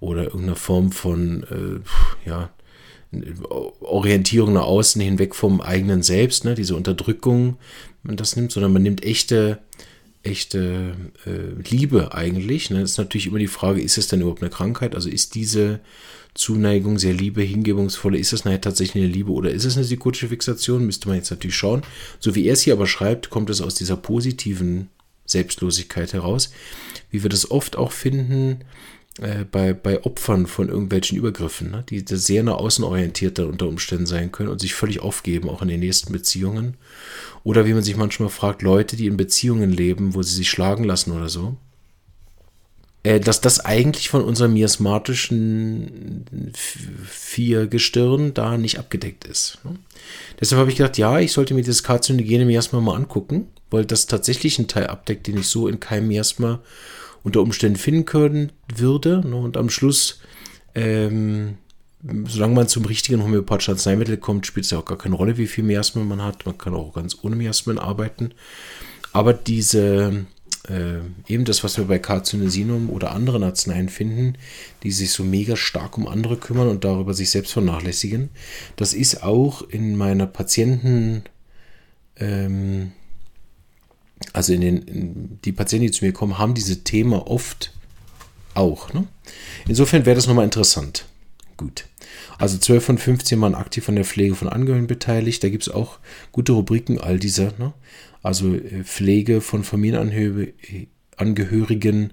oder 0.00 0.24
irgendeiner 0.24 0.56
Form 0.56 0.92
von 0.92 1.44
äh, 1.44 2.28
ja, 2.28 2.50
Orientierung 3.80 4.54
nach 4.54 4.64
außen 4.64 5.00
hinweg 5.00 5.34
vom 5.34 5.60
eigenen 5.60 6.02
Selbst, 6.02 6.44
ne, 6.44 6.54
diese 6.54 6.76
Unterdrückung, 6.76 7.56
man 8.02 8.16
das 8.16 8.36
nimmt, 8.36 8.52
sondern 8.52 8.72
man 8.72 8.82
nimmt 8.82 9.04
echte, 9.04 9.58
echte 10.22 10.94
äh, 11.26 11.62
Liebe 11.68 12.14
eigentlich. 12.14 12.70
Ne. 12.70 12.80
Das 12.80 12.92
ist 12.92 12.98
natürlich 12.98 13.26
immer 13.26 13.38
die 13.38 13.46
Frage, 13.46 13.80
ist 13.80 13.98
es 13.98 14.08
denn 14.08 14.20
überhaupt 14.20 14.42
eine 14.42 14.50
Krankheit? 14.50 14.94
Also 14.94 15.08
ist 15.08 15.34
diese 15.34 15.80
Zuneigung, 16.34 16.98
sehr 16.98 17.14
Liebe, 17.14 17.42
hingebungsvolle, 17.42 18.18
ist 18.18 18.32
es 18.32 18.44
nachher 18.44 18.60
tatsächlich 18.60 19.04
eine 19.04 19.12
Liebe 19.12 19.30
oder 19.30 19.50
ist 19.50 19.64
es 19.64 19.76
eine 19.76 19.86
psychotische 19.86 20.28
Fixation? 20.28 20.84
Müsste 20.84 21.08
man 21.08 21.16
jetzt 21.16 21.30
natürlich 21.30 21.56
schauen. 21.56 21.82
So 22.18 22.34
wie 22.34 22.46
er 22.46 22.54
es 22.54 22.62
hier 22.62 22.74
aber 22.74 22.86
schreibt, 22.86 23.30
kommt 23.30 23.50
es 23.50 23.60
aus 23.60 23.76
dieser 23.76 23.96
positiven 23.96 24.88
Selbstlosigkeit 25.26 26.12
heraus, 26.12 26.52
wie 27.10 27.22
wir 27.22 27.30
das 27.30 27.50
oft 27.50 27.76
auch 27.76 27.92
finden 27.92 28.64
äh, 29.20 29.44
bei, 29.44 29.72
bei 29.72 30.04
Opfern 30.04 30.46
von 30.46 30.68
irgendwelchen 30.68 31.16
Übergriffen, 31.16 31.70
ne? 31.70 31.84
die 31.88 32.04
sehr 32.06 32.42
nach 32.42 32.56
außen 32.56 32.84
orientiert 32.84 33.38
dann 33.38 33.46
unter 33.46 33.66
Umständen 33.68 34.06
sein 34.06 34.32
können 34.32 34.48
und 34.48 34.60
sich 34.60 34.74
völlig 34.74 35.00
aufgeben, 35.00 35.48
auch 35.48 35.62
in 35.62 35.68
den 35.68 35.80
nächsten 35.80 36.12
Beziehungen. 36.12 36.76
Oder 37.42 37.66
wie 37.66 37.74
man 37.74 37.82
sich 37.82 37.96
manchmal 37.96 38.30
fragt, 38.30 38.62
Leute, 38.62 38.96
die 38.96 39.06
in 39.06 39.16
Beziehungen 39.16 39.70
leben, 39.70 40.14
wo 40.14 40.22
sie 40.22 40.34
sich 40.34 40.50
schlagen 40.50 40.84
lassen 40.84 41.12
oder 41.12 41.28
so 41.28 41.56
dass 43.04 43.42
das 43.42 43.60
eigentlich 43.60 44.08
von 44.08 44.24
unserem 44.24 44.54
miasmatischen 44.54 46.24
Viergestirn 47.04 48.32
da 48.32 48.56
nicht 48.56 48.78
abgedeckt 48.78 49.26
ist. 49.26 49.58
Ne? 49.62 49.76
Deshalb 50.40 50.60
habe 50.60 50.70
ich 50.70 50.78
gedacht, 50.78 50.96
ja, 50.96 51.18
ich 51.18 51.32
sollte 51.32 51.52
mir 51.52 51.60
dieses 51.60 51.82
karzinogene 51.82 52.46
Miasma 52.46 52.80
mal 52.80 52.96
angucken, 52.96 53.48
weil 53.70 53.84
das 53.84 54.06
tatsächlich 54.06 54.58
einen 54.58 54.68
Teil 54.68 54.86
abdeckt, 54.86 55.26
den 55.26 55.36
ich 55.36 55.48
so 55.48 55.68
in 55.68 55.80
keinem 55.80 56.08
Miasma 56.08 56.60
unter 57.24 57.42
Umständen 57.42 57.78
finden 57.78 58.06
können 58.06 58.52
würde. 58.74 59.20
Ne? 59.26 59.36
Und 59.36 59.58
am 59.58 59.68
Schluss, 59.68 60.20
ähm, 60.74 61.58
solange 62.26 62.54
man 62.54 62.68
zum 62.68 62.86
richtigen 62.86 63.22
homöopathischen 63.22 63.74
Arzneimittel 63.74 64.16
kommt, 64.16 64.46
spielt 64.46 64.64
es 64.64 64.70
ja 64.70 64.78
auch 64.78 64.84
gar 64.86 64.98
keine 64.98 65.16
Rolle, 65.16 65.36
wie 65.36 65.46
viel 65.46 65.64
Miasmen 65.64 66.08
man 66.08 66.22
hat. 66.22 66.46
Man 66.46 66.56
kann 66.56 66.74
auch 66.74 66.94
ganz 66.94 67.18
ohne 67.20 67.36
Miasmen 67.36 67.78
arbeiten. 67.78 68.32
Aber 69.12 69.34
diese 69.34 70.24
äh, 70.68 71.00
eben 71.26 71.44
das, 71.44 71.62
was 71.62 71.76
wir 71.76 71.84
bei 71.84 71.98
Carcinosinum 71.98 72.90
oder 72.90 73.12
anderen 73.12 73.42
Arzneien 73.42 73.88
finden, 73.88 74.36
die 74.82 74.92
sich 74.92 75.12
so 75.12 75.22
mega 75.22 75.56
stark 75.56 75.98
um 75.98 76.08
andere 76.08 76.36
kümmern 76.36 76.68
und 76.68 76.84
darüber 76.84 77.14
sich 77.14 77.30
selbst 77.30 77.52
vernachlässigen. 77.52 78.30
Das 78.76 78.94
ist 78.94 79.22
auch 79.22 79.62
in 79.62 79.96
meiner 79.96 80.26
Patienten, 80.26 81.22
ähm, 82.16 82.92
also 84.32 84.52
in 84.52 84.60
den, 84.60 84.82
in 84.82 85.38
die 85.44 85.52
Patienten, 85.52 85.86
die 85.86 85.92
zu 85.92 86.04
mir 86.04 86.12
kommen, 86.12 86.38
haben 86.38 86.54
diese 86.54 86.82
Themen 86.82 87.14
oft 87.14 87.72
auch. 88.54 88.92
Ne? 88.92 89.06
Insofern 89.68 90.06
wäre 90.06 90.16
das 90.16 90.26
nochmal 90.26 90.44
interessant. 90.44 91.06
Gut. 91.56 91.86
Also 92.38 92.58
12 92.58 92.84
von 92.84 92.98
15 92.98 93.40
waren 93.40 93.54
aktiv 93.54 93.88
an 93.88 93.96
der 93.96 94.04
Pflege 94.04 94.34
von 94.34 94.48
Angehörigen 94.48 94.86
beteiligt. 94.86 95.42
Da 95.42 95.48
gibt 95.48 95.64
es 95.64 95.72
auch 95.72 95.98
gute 96.32 96.52
Rubriken, 96.52 96.98
all 96.98 97.18
dieser. 97.18 97.52
Ne? 97.58 97.72
Also 98.24 98.56
äh, 98.56 98.82
Pflege 98.82 99.40
von 99.40 99.62
Familienangehörigen 99.62 102.12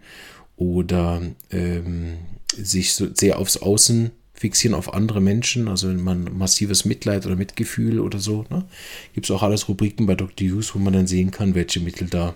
oder 0.57 1.23
ähm, 1.49 2.17
sich 2.53 2.93
so 2.93 3.07
sehr 3.13 3.39
aufs 3.39 3.57
Außen 3.57 4.11
fixieren 4.33 4.75
auf 4.75 4.93
andere 4.93 5.21
Menschen, 5.21 5.67
also 5.67 5.87
man 5.87 6.37
massives 6.37 6.85
Mitleid 6.85 7.25
oder 7.25 7.35
Mitgefühl 7.35 7.99
oder 7.99 8.19
so. 8.19 8.45
Ne? 8.49 8.65
Gibt 9.13 9.27
es 9.27 9.31
auch 9.31 9.43
alles 9.43 9.69
Rubriken 9.69 10.05
bei 10.05 10.15
Dr. 10.15 10.47
Hughes, 10.47 10.75
wo 10.75 10.79
man 10.79 10.93
dann 10.93 11.07
sehen 11.07 11.31
kann, 11.31 11.55
welche 11.55 11.79
Mittel 11.79 12.09
da 12.09 12.35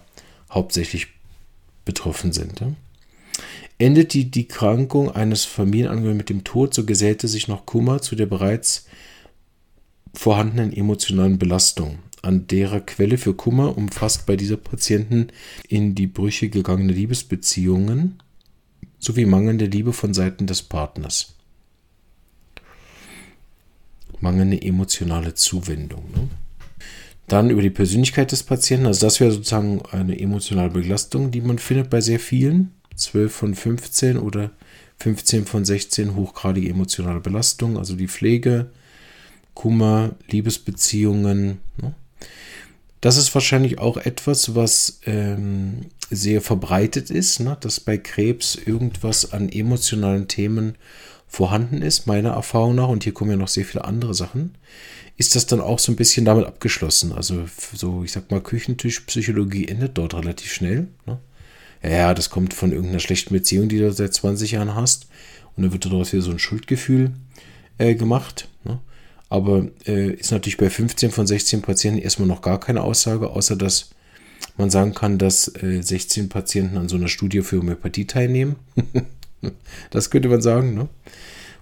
hauptsächlich 0.49 1.07
betroffen 1.83 2.31
sind. 2.31 2.61
Ne? 2.61 2.75
Endet 3.77 4.13
die, 4.13 4.31
die 4.31 4.47
Krankung 4.47 5.11
eines 5.11 5.45
Familienangehörigen 5.45 6.17
mit 6.17 6.29
dem 6.29 6.43
Tod, 6.43 6.73
so 6.73 6.85
gesellte 6.85 7.27
sich 7.27 7.47
noch 7.47 7.65
Kummer 7.65 8.01
zu 8.01 8.15
der 8.15 8.27
bereits 8.27 8.85
vorhandenen 10.13 10.71
emotionalen 10.71 11.37
Belastung 11.37 11.99
an 12.25 12.47
derer 12.47 12.81
Quelle 12.81 13.17
für 13.17 13.33
Kummer 13.33 13.77
umfasst 13.77 14.25
bei 14.25 14.35
dieser 14.35 14.57
Patienten 14.57 15.27
in 15.67 15.95
die 15.95 16.07
Brüche 16.07 16.49
gegangene 16.49 16.93
Liebesbeziehungen 16.93 18.21
sowie 18.99 19.25
mangelnde 19.25 19.65
Liebe 19.65 19.93
von 19.93 20.13
Seiten 20.13 20.47
des 20.47 20.63
Partners. 20.63 21.35
Mangelnde 24.19 24.61
emotionale 24.61 25.33
Zuwendung. 25.35 26.03
Ne? 26.11 26.29
Dann 27.27 27.49
über 27.49 27.61
die 27.61 27.69
Persönlichkeit 27.69 28.31
des 28.31 28.43
Patienten, 28.43 28.85
also 28.85 29.05
das 29.05 29.19
wäre 29.19 29.31
sozusagen 29.31 29.81
eine 29.91 30.19
emotionale 30.19 30.69
Belastung, 30.69 31.31
die 31.31 31.41
man 31.41 31.59
findet 31.59 31.89
bei 31.89 32.01
sehr 32.01 32.19
vielen. 32.19 32.71
12 32.95 33.33
von 33.33 33.55
15 33.55 34.17
oder 34.17 34.51
15 34.99 35.45
von 35.45 35.65
16 35.65 36.15
hochgradige 36.15 36.69
emotionale 36.69 37.19
Belastung, 37.19 37.77
also 37.77 37.95
die 37.95 38.07
Pflege, 38.07 38.71
Kummer, 39.53 40.15
Liebesbeziehungen. 40.29 41.59
Ne? 41.81 41.93
Das 43.01 43.17
ist 43.17 43.33
wahrscheinlich 43.35 43.77
auch 43.77 43.97
etwas, 43.97 44.55
was 44.55 44.99
ähm, 45.05 45.87
sehr 46.09 46.41
verbreitet 46.41 47.11
ist, 47.11 47.39
ne? 47.39 47.57
dass 47.59 47.79
bei 47.79 47.97
Krebs 47.97 48.55
irgendwas 48.55 49.31
an 49.31 49.49
emotionalen 49.49 50.27
Themen 50.27 50.75
vorhanden 51.27 51.81
ist, 51.81 52.07
meiner 52.07 52.31
Erfahrung 52.31 52.75
nach, 52.75 52.87
und 52.87 53.03
hier 53.03 53.13
kommen 53.13 53.31
ja 53.31 53.37
noch 53.37 53.47
sehr 53.47 53.65
viele 53.65 53.85
andere 53.85 54.13
Sachen, 54.13 54.55
ist 55.17 55.35
das 55.35 55.45
dann 55.45 55.61
auch 55.61 55.79
so 55.79 55.91
ein 55.91 55.95
bisschen 55.95 56.25
damit 56.25 56.45
abgeschlossen. 56.45 57.13
Also 57.13 57.45
so, 57.73 58.03
ich 58.03 58.11
sag 58.11 58.31
mal, 58.31 58.41
Küchentischpsychologie 58.41 59.67
endet 59.67 59.97
dort 59.97 60.13
relativ 60.13 60.51
schnell. 60.51 60.87
Ne? 61.05 61.19
Ja, 61.83 62.13
das 62.13 62.29
kommt 62.29 62.53
von 62.53 62.71
irgendeiner 62.71 62.99
schlechten 62.99 63.33
Beziehung, 63.33 63.69
die 63.69 63.79
du 63.79 63.91
seit 63.93 64.13
20 64.13 64.51
Jahren 64.51 64.75
hast. 64.75 65.07
Und 65.55 65.63
dann 65.63 65.71
wird 65.71 65.85
daraus 65.85 66.11
wieder 66.11 66.23
so 66.23 66.31
ein 66.31 66.39
Schuldgefühl 66.39 67.11
äh, 67.77 67.95
gemacht. 67.95 68.49
Ne? 68.63 68.79
Aber 69.35 69.67
äh, 69.85 70.11
ist 70.13 70.31
natürlich 70.31 70.55
bei 70.55 70.69
15 70.69 71.11
von 71.11 71.27
16 71.27 71.61
Patienten 71.61 71.99
erstmal 72.01 72.25
noch 72.29 72.41
gar 72.41 72.57
keine 72.57 72.83
Aussage, 72.83 73.31
außer 73.31 73.57
dass 73.57 73.89
man 74.55 74.69
sagen 74.69 74.93
kann, 74.93 75.17
dass 75.17 75.53
äh, 75.61 75.81
16 75.81 76.29
Patienten 76.29 76.77
an 76.77 76.87
so 76.87 76.95
einer 76.95 77.09
Studie 77.09 77.41
für 77.41 77.57
Homöopathie 77.57 78.07
teilnehmen. 78.07 78.55
das 79.89 80.09
könnte 80.09 80.29
man 80.29 80.41
sagen. 80.41 80.73
Ne? 80.75 80.87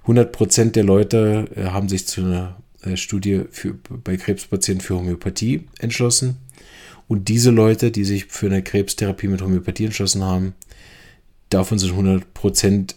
100% 0.05 0.69
der 0.73 0.83
Leute 0.83 1.47
äh, 1.55 1.63
haben 1.63 1.89
sich 1.89 2.05
zu 2.05 2.21
einer 2.21 2.61
äh, 2.83 2.95
Studie 2.95 3.45
für, 3.49 3.73
bei 3.73 4.17
Krebspatienten 4.17 4.85
für 4.85 4.95
Homöopathie 4.95 5.67
entschlossen. 5.79 6.37
Und 7.07 7.27
diese 7.27 7.49
Leute, 7.49 7.89
die 7.89 8.05
sich 8.05 8.25
für 8.25 8.45
eine 8.45 8.61
Krebstherapie 8.61 9.29
mit 9.29 9.41
Homöopathie 9.41 9.85
entschlossen 9.85 10.23
haben, 10.23 10.53
davon 11.49 11.79
sind 11.79 11.93
100%, 11.93 12.93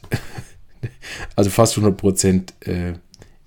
also 1.34 1.48
fast 1.48 1.78
100% 1.78 2.68
äh, 2.68 2.92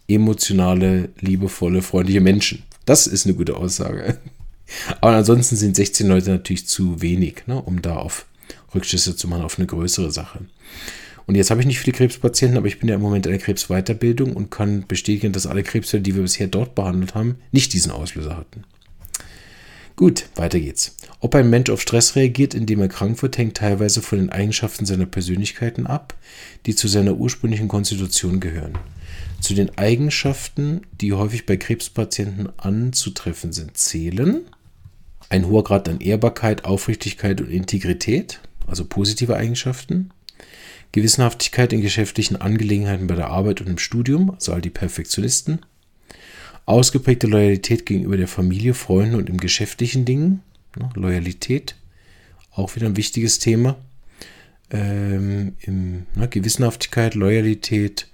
emotionale, 0.09 1.09
liebevolle, 1.19 1.81
freundliche 1.81 2.21
Menschen. 2.21 2.63
Das 2.85 3.07
ist 3.07 3.25
eine 3.25 3.35
gute 3.35 3.55
Aussage. 3.55 4.17
Aber 5.01 5.15
ansonsten 5.15 5.55
sind 5.55 5.75
16 5.75 6.07
Leute 6.07 6.31
natürlich 6.31 6.67
zu 6.67 7.01
wenig, 7.01 7.43
ne, 7.47 7.61
um 7.61 7.81
da 7.81 7.97
auf 7.97 8.25
Rückschlüsse 8.73 9.15
zu 9.15 9.27
machen, 9.27 9.43
auf 9.43 9.57
eine 9.57 9.67
größere 9.67 10.11
Sache. 10.11 10.41
Und 11.25 11.35
jetzt 11.35 11.51
habe 11.51 11.61
ich 11.61 11.67
nicht 11.67 11.79
viele 11.79 11.95
Krebspatienten, 11.95 12.57
aber 12.57 12.67
ich 12.67 12.79
bin 12.79 12.89
ja 12.89 12.95
im 12.95 13.01
Moment 13.01 13.27
in 13.27 13.31
der 13.31 13.41
Krebsweiterbildung 13.41 14.33
und 14.33 14.49
kann 14.49 14.85
bestätigen, 14.87 15.31
dass 15.31 15.45
alle 15.45 15.61
Krebsfälle, 15.61 16.01
die 16.01 16.15
wir 16.15 16.23
bisher 16.23 16.47
dort 16.47 16.73
behandelt 16.73 17.13
haben, 17.13 17.35
nicht 17.51 17.73
diesen 17.73 17.91
Auslöser 17.91 18.35
hatten. 18.35 18.63
Gut, 19.95 20.25
weiter 20.35 20.59
geht's. 20.59 20.95
Ob 21.19 21.35
ein 21.35 21.49
Mensch 21.49 21.69
auf 21.69 21.81
Stress 21.81 22.15
reagiert, 22.15 22.53
indem 22.53 22.81
er 22.81 22.87
krank 22.87 23.21
wird, 23.21 23.37
hängt 23.37 23.57
teilweise 23.57 24.01
von 24.01 24.17
den 24.17 24.29
Eigenschaften 24.29 24.85
seiner 24.85 25.05
Persönlichkeiten 25.05 25.85
ab, 25.85 26.15
die 26.65 26.73
zu 26.73 26.87
seiner 26.87 27.15
ursprünglichen 27.15 27.67
Konstitution 27.67 28.39
gehören. 28.39 28.79
Zu 29.41 29.53
den 29.53 29.77
Eigenschaften, 29.77 30.81
die 30.99 31.13
häufig 31.13 31.45
bei 31.45 31.57
Krebspatienten 31.57 32.49
anzutreffen 32.57 33.53
sind, 33.53 33.77
zählen 33.77 34.41
ein 35.29 35.47
hoher 35.47 35.63
Grad 35.63 35.87
an 35.87 36.01
Ehrbarkeit, 36.01 36.65
Aufrichtigkeit 36.65 37.39
und 37.39 37.49
Integrität, 37.49 38.41
also 38.67 38.85
positive 38.85 39.35
Eigenschaften, 39.35 40.09
Gewissenhaftigkeit 40.91 41.71
in 41.71 41.81
geschäftlichen 41.81 42.35
Angelegenheiten 42.35 43.07
bei 43.07 43.15
der 43.15 43.29
Arbeit 43.29 43.61
und 43.61 43.67
im 43.67 43.77
Studium, 43.77 44.31
also 44.31 44.53
all 44.53 44.61
die 44.61 44.71
Perfektionisten, 44.71 45.59
ausgeprägte 46.65 47.27
Loyalität 47.27 47.85
gegenüber 47.85 48.17
der 48.17 48.27
Familie, 48.27 48.73
Freunden 48.73 49.15
und 49.15 49.29
im 49.29 49.37
geschäftlichen 49.37 50.05
Dingen, 50.05 50.41
ne, 50.77 50.89
Loyalität, 50.95 51.75
auch 52.51 52.75
wieder 52.75 52.87
ein 52.87 52.97
wichtiges 52.97 53.39
Thema, 53.39 53.77
ähm, 54.71 55.55
im, 55.61 56.07
ne, 56.15 56.27
Gewissenhaftigkeit, 56.27 57.13
Loyalität 57.13 58.07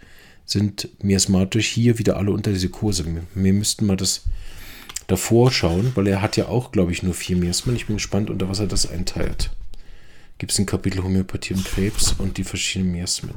sind 0.46 0.90
miasmatisch 1.04 1.68
hier 1.68 1.98
wieder 1.98 2.18
alle 2.18 2.32
unter 2.32 2.52
diese 2.52 2.70
Kurse. 2.70 3.06
Wir 3.34 3.54
müssten 3.54 3.86
mal 3.86 3.98
das 3.98 4.24
davor 5.08 5.52
schauen, 5.52 5.92
weil 5.96 6.08
er 6.08 6.22
hat 6.22 6.38
ja 6.38 6.48
auch, 6.48 6.72
glaube 6.72 6.92
ich, 6.92 7.04
nur 7.04 7.14
vier 7.14 7.36
Miasmen. 7.36 7.76
Ich 7.76 7.88
bin 7.88 7.98
gespannt, 7.98 8.30
unter 8.30 8.50
was 8.50 8.60
er 8.60 8.68
das 8.68 8.90
einteilt. 8.90 9.52
Gibt 10.38 10.52
es 10.52 10.60
ein 10.60 10.66
Kapitel 10.66 11.04
Homöopathie 11.04 11.54
und 11.54 11.66
Krebs 11.66 12.14
und 12.18 12.38
die 12.38 12.44
verschiedenen 12.44 12.92
Miasmen. 12.92 13.34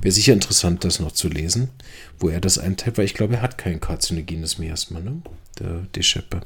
Wäre 0.00 0.12
sicher 0.12 0.32
interessant, 0.32 0.84
das 0.84 0.98
noch 0.98 1.12
zu 1.12 1.28
lesen, 1.28 1.68
wo 2.18 2.30
er 2.30 2.40
das 2.40 2.58
einteilt, 2.58 2.96
weil 2.96 3.04
ich 3.04 3.14
glaube, 3.14 3.34
er 3.34 3.42
hat 3.42 3.58
kein 3.58 3.80
karzinogenes 3.80 4.58
Miasma, 4.58 5.00
ne? 5.00 5.20
der 5.58 5.86
Descheppe. 5.94 6.40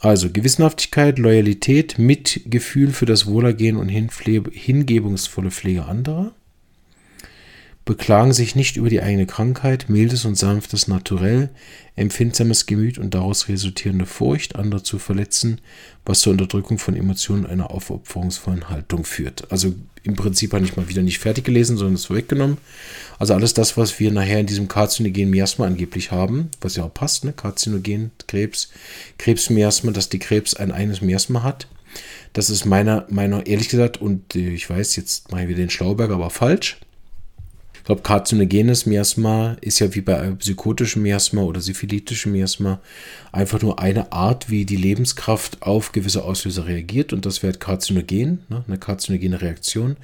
Also 0.00 0.28
Gewissenhaftigkeit, 0.30 1.18
Loyalität, 1.18 1.98
Mitgefühl 1.98 2.92
für 2.92 3.06
das 3.06 3.26
Wohlergehen 3.26 3.76
und 3.76 3.88
hingebungsvolle 3.88 5.50
Pflege 5.50 5.86
anderer 5.86 6.32
beklagen 7.84 8.32
sich 8.32 8.54
nicht 8.56 8.76
über 8.76 8.88
die 8.88 9.02
eigene 9.02 9.26
Krankheit, 9.26 9.88
mildes 9.88 10.24
und 10.24 10.36
sanftes 10.36 10.88
Naturell, 10.88 11.50
empfindsames 11.96 12.66
Gemüt 12.66 12.98
und 12.98 13.14
daraus 13.14 13.48
resultierende 13.48 14.06
Furcht, 14.06 14.56
andere 14.56 14.82
zu 14.82 14.98
verletzen, 14.98 15.60
was 16.04 16.20
zur 16.20 16.32
Unterdrückung 16.32 16.78
von 16.78 16.96
Emotionen 16.96 17.46
einer 17.46 17.70
aufopferungsvollen 17.70 18.70
Haltung 18.70 19.04
führt. 19.04 19.50
Also 19.52 19.74
im 20.02 20.16
Prinzip 20.16 20.52
habe 20.52 20.64
ich 20.64 20.76
mal 20.76 20.88
wieder 20.88 21.02
nicht 21.02 21.18
fertig 21.18 21.44
gelesen, 21.44 21.76
sondern 21.76 21.94
es 21.94 22.10
weggenommen. 22.10 22.58
Also 23.18 23.34
alles 23.34 23.54
das, 23.54 23.76
was 23.76 24.00
wir 24.00 24.10
nachher 24.10 24.40
in 24.40 24.46
diesem 24.46 24.68
karzinogenen 24.68 25.30
Miasma 25.30 25.66
angeblich 25.66 26.10
haben, 26.10 26.50
was 26.60 26.76
ja 26.76 26.84
auch 26.84 26.92
passt, 26.92 27.24
ne? 27.24 27.32
Karzinogen, 27.32 28.10
Krebs, 28.26 28.70
Krebsmiasma, 29.18 29.92
dass 29.92 30.08
die 30.08 30.18
Krebs 30.18 30.54
ein 30.54 30.72
eigenes 30.72 31.00
Miasma 31.00 31.42
hat. 31.42 31.68
Das 32.32 32.50
ist 32.50 32.64
meiner, 32.64 33.06
meiner, 33.08 33.46
ehrlich 33.46 33.68
gesagt, 33.68 33.98
und 34.00 34.34
ich 34.34 34.68
weiß, 34.68 34.96
jetzt 34.96 35.30
mache 35.30 35.42
ich 35.42 35.48
wieder 35.48 35.60
den 35.60 35.70
Schlauberger, 35.70 36.14
aber 36.14 36.30
falsch. 36.30 36.78
Ich 37.84 37.86
glaube, 37.86 38.00
karzinogenes 38.00 38.86
Miasma 38.86 39.58
ist 39.60 39.78
ja 39.78 39.94
wie 39.94 40.00
bei 40.00 40.30
psychotischem 40.38 41.02
Miasma 41.02 41.42
oder 41.42 41.60
syphilitischem 41.60 42.32
Miasma 42.32 42.80
einfach 43.30 43.60
nur 43.60 43.78
eine 43.78 44.10
Art, 44.10 44.48
wie 44.48 44.64
die 44.64 44.78
Lebenskraft 44.78 45.60
auf 45.60 45.92
gewisse 45.92 46.24
Auslöser 46.24 46.64
reagiert 46.64 47.12
und 47.12 47.26
das 47.26 47.42
wäre 47.42 47.52
karzinogen, 47.52 48.38
ne, 48.48 48.64
eine 48.66 48.78
karzinogene 48.78 49.42
Reaktion. 49.42 49.98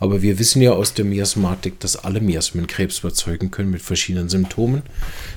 Aber 0.00 0.22
wir 0.22 0.38
wissen 0.38 0.62
ja 0.62 0.72
aus 0.72 0.94
der 0.94 1.04
Miasmatik, 1.04 1.78
dass 1.80 2.02
alle 2.02 2.22
Miasmen 2.22 2.66
Krebs 2.66 3.00
überzeugen 3.00 3.50
können 3.50 3.70
mit 3.70 3.82
verschiedenen 3.82 4.30
Symptomen. 4.30 4.80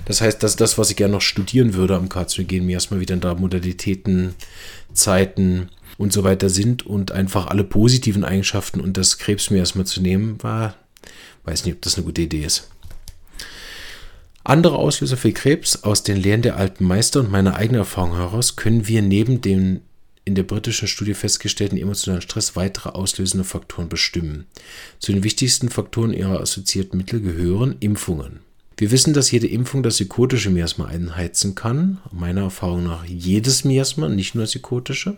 Das 0.05 0.21
heißt, 0.21 0.41
das 0.41 0.51
ist 0.51 0.61
das, 0.61 0.77
was 0.77 0.91
ich 0.91 0.95
gerne 0.95 1.15
noch 1.15 1.21
studieren 1.21 1.73
würde 1.73 1.97
am 1.97 2.07
karzinogenen 2.07 2.65
Miasma, 2.65 3.01
wie 3.01 3.07
dann 3.07 3.19
da 3.19 3.35
Modalitäten, 3.35 4.35
Zeiten, 4.93 5.67
und 5.97 6.13
so 6.13 6.23
weiter 6.23 6.49
sind 6.49 6.85
und 6.85 7.11
einfach 7.11 7.47
alle 7.47 7.65
positiven 7.65 8.23
Eigenschaften 8.23 8.79
und 8.79 8.95
das 8.95 9.17
Krebsmiasma 9.17 9.83
zu 9.83 10.01
nehmen, 10.01 10.41
war 10.41 10.75
Weiß 11.49 11.65
nicht, 11.65 11.73
ob 11.73 11.81
das 11.81 11.95
eine 11.95 12.05
gute 12.05 12.21
Idee 12.21 12.43
ist. 12.43 12.69
Andere 14.43 14.75
Auslöser 14.75 15.17
für 15.17 15.31
Krebs 15.31 15.83
aus 15.83 16.03
den 16.03 16.17
Lehren 16.17 16.43
der 16.43 16.57
alten 16.57 16.85
Meister 16.85 17.21
und 17.21 17.31
meiner 17.31 17.55
eigenen 17.55 17.79
Erfahrung 17.79 18.15
heraus 18.15 18.55
können 18.55 18.87
wir 18.87 19.01
neben 19.01 19.41
dem 19.41 19.81
in 20.25 20.35
der 20.35 20.43
britischen 20.43 20.87
Studie 20.87 21.15
festgestellten 21.15 21.79
emotionalen 21.79 22.21
Stress 22.21 22.55
weitere 22.55 22.89
auslösende 22.89 23.43
Faktoren 23.43 23.89
bestimmen. 23.89 24.45
Zu 24.99 25.11
den 25.11 25.23
wichtigsten 25.23 25.69
Faktoren 25.69 26.13
ihrer 26.13 26.39
assoziierten 26.39 26.97
Mittel 26.97 27.19
gehören 27.19 27.77
Impfungen. 27.79 28.41
Wir 28.79 28.91
wissen, 28.91 29.13
dass 29.13 29.29
jede 29.29 29.47
Impfung 29.47 29.83
das 29.83 29.95
psychotische 29.95 30.51
Miasma 30.51 30.85
einheizen 30.85 31.53
kann. 31.53 31.97
Meiner 32.13 32.43
Erfahrung 32.43 32.85
nach 32.85 33.03
jedes 33.03 33.65
Miasma, 33.65 34.07
nicht 34.07 34.35
nur 34.35 34.45
das 34.45 34.51
psychotische, 34.51 35.17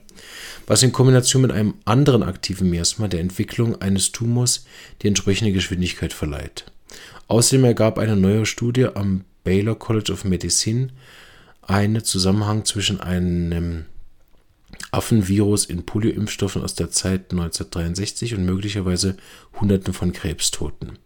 was 0.65 0.81
in 0.81 0.91
Kombination 0.91 1.43
mit 1.43 1.51
einem 1.51 1.75
anderen 1.85 2.23
aktiven 2.23 2.71
Miasma 2.71 3.07
der 3.07 3.19
Entwicklung 3.19 3.79
eines 3.79 4.11
Tumors 4.11 4.65
die 5.03 5.07
entsprechende 5.09 5.53
Geschwindigkeit 5.53 6.11
verleiht. 6.11 6.71
Außerdem 7.27 7.65
ergab 7.65 7.99
eine 7.99 8.15
neue 8.15 8.47
Studie 8.47 8.87
am 8.95 9.25
Baylor 9.43 9.77
College 9.77 10.11
of 10.11 10.23
Medicine 10.23 10.87
einen 11.61 12.03
Zusammenhang 12.03 12.65
zwischen 12.65 12.99
einem 12.99 13.85
Affenvirus 14.89 15.65
in 15.65 15.85
Polioimpfstoffen 15.85 16.63
aus 16.63 16.73
der 16.73 16.89
Zeit 16.89 17.29
1963 17.29 18.33
und 18.33 18.43
möglicherweise 18.43 19.17
Hunderten 19.59 19.93
von 19.93 20.13
Krebstoten. 20.13 20.97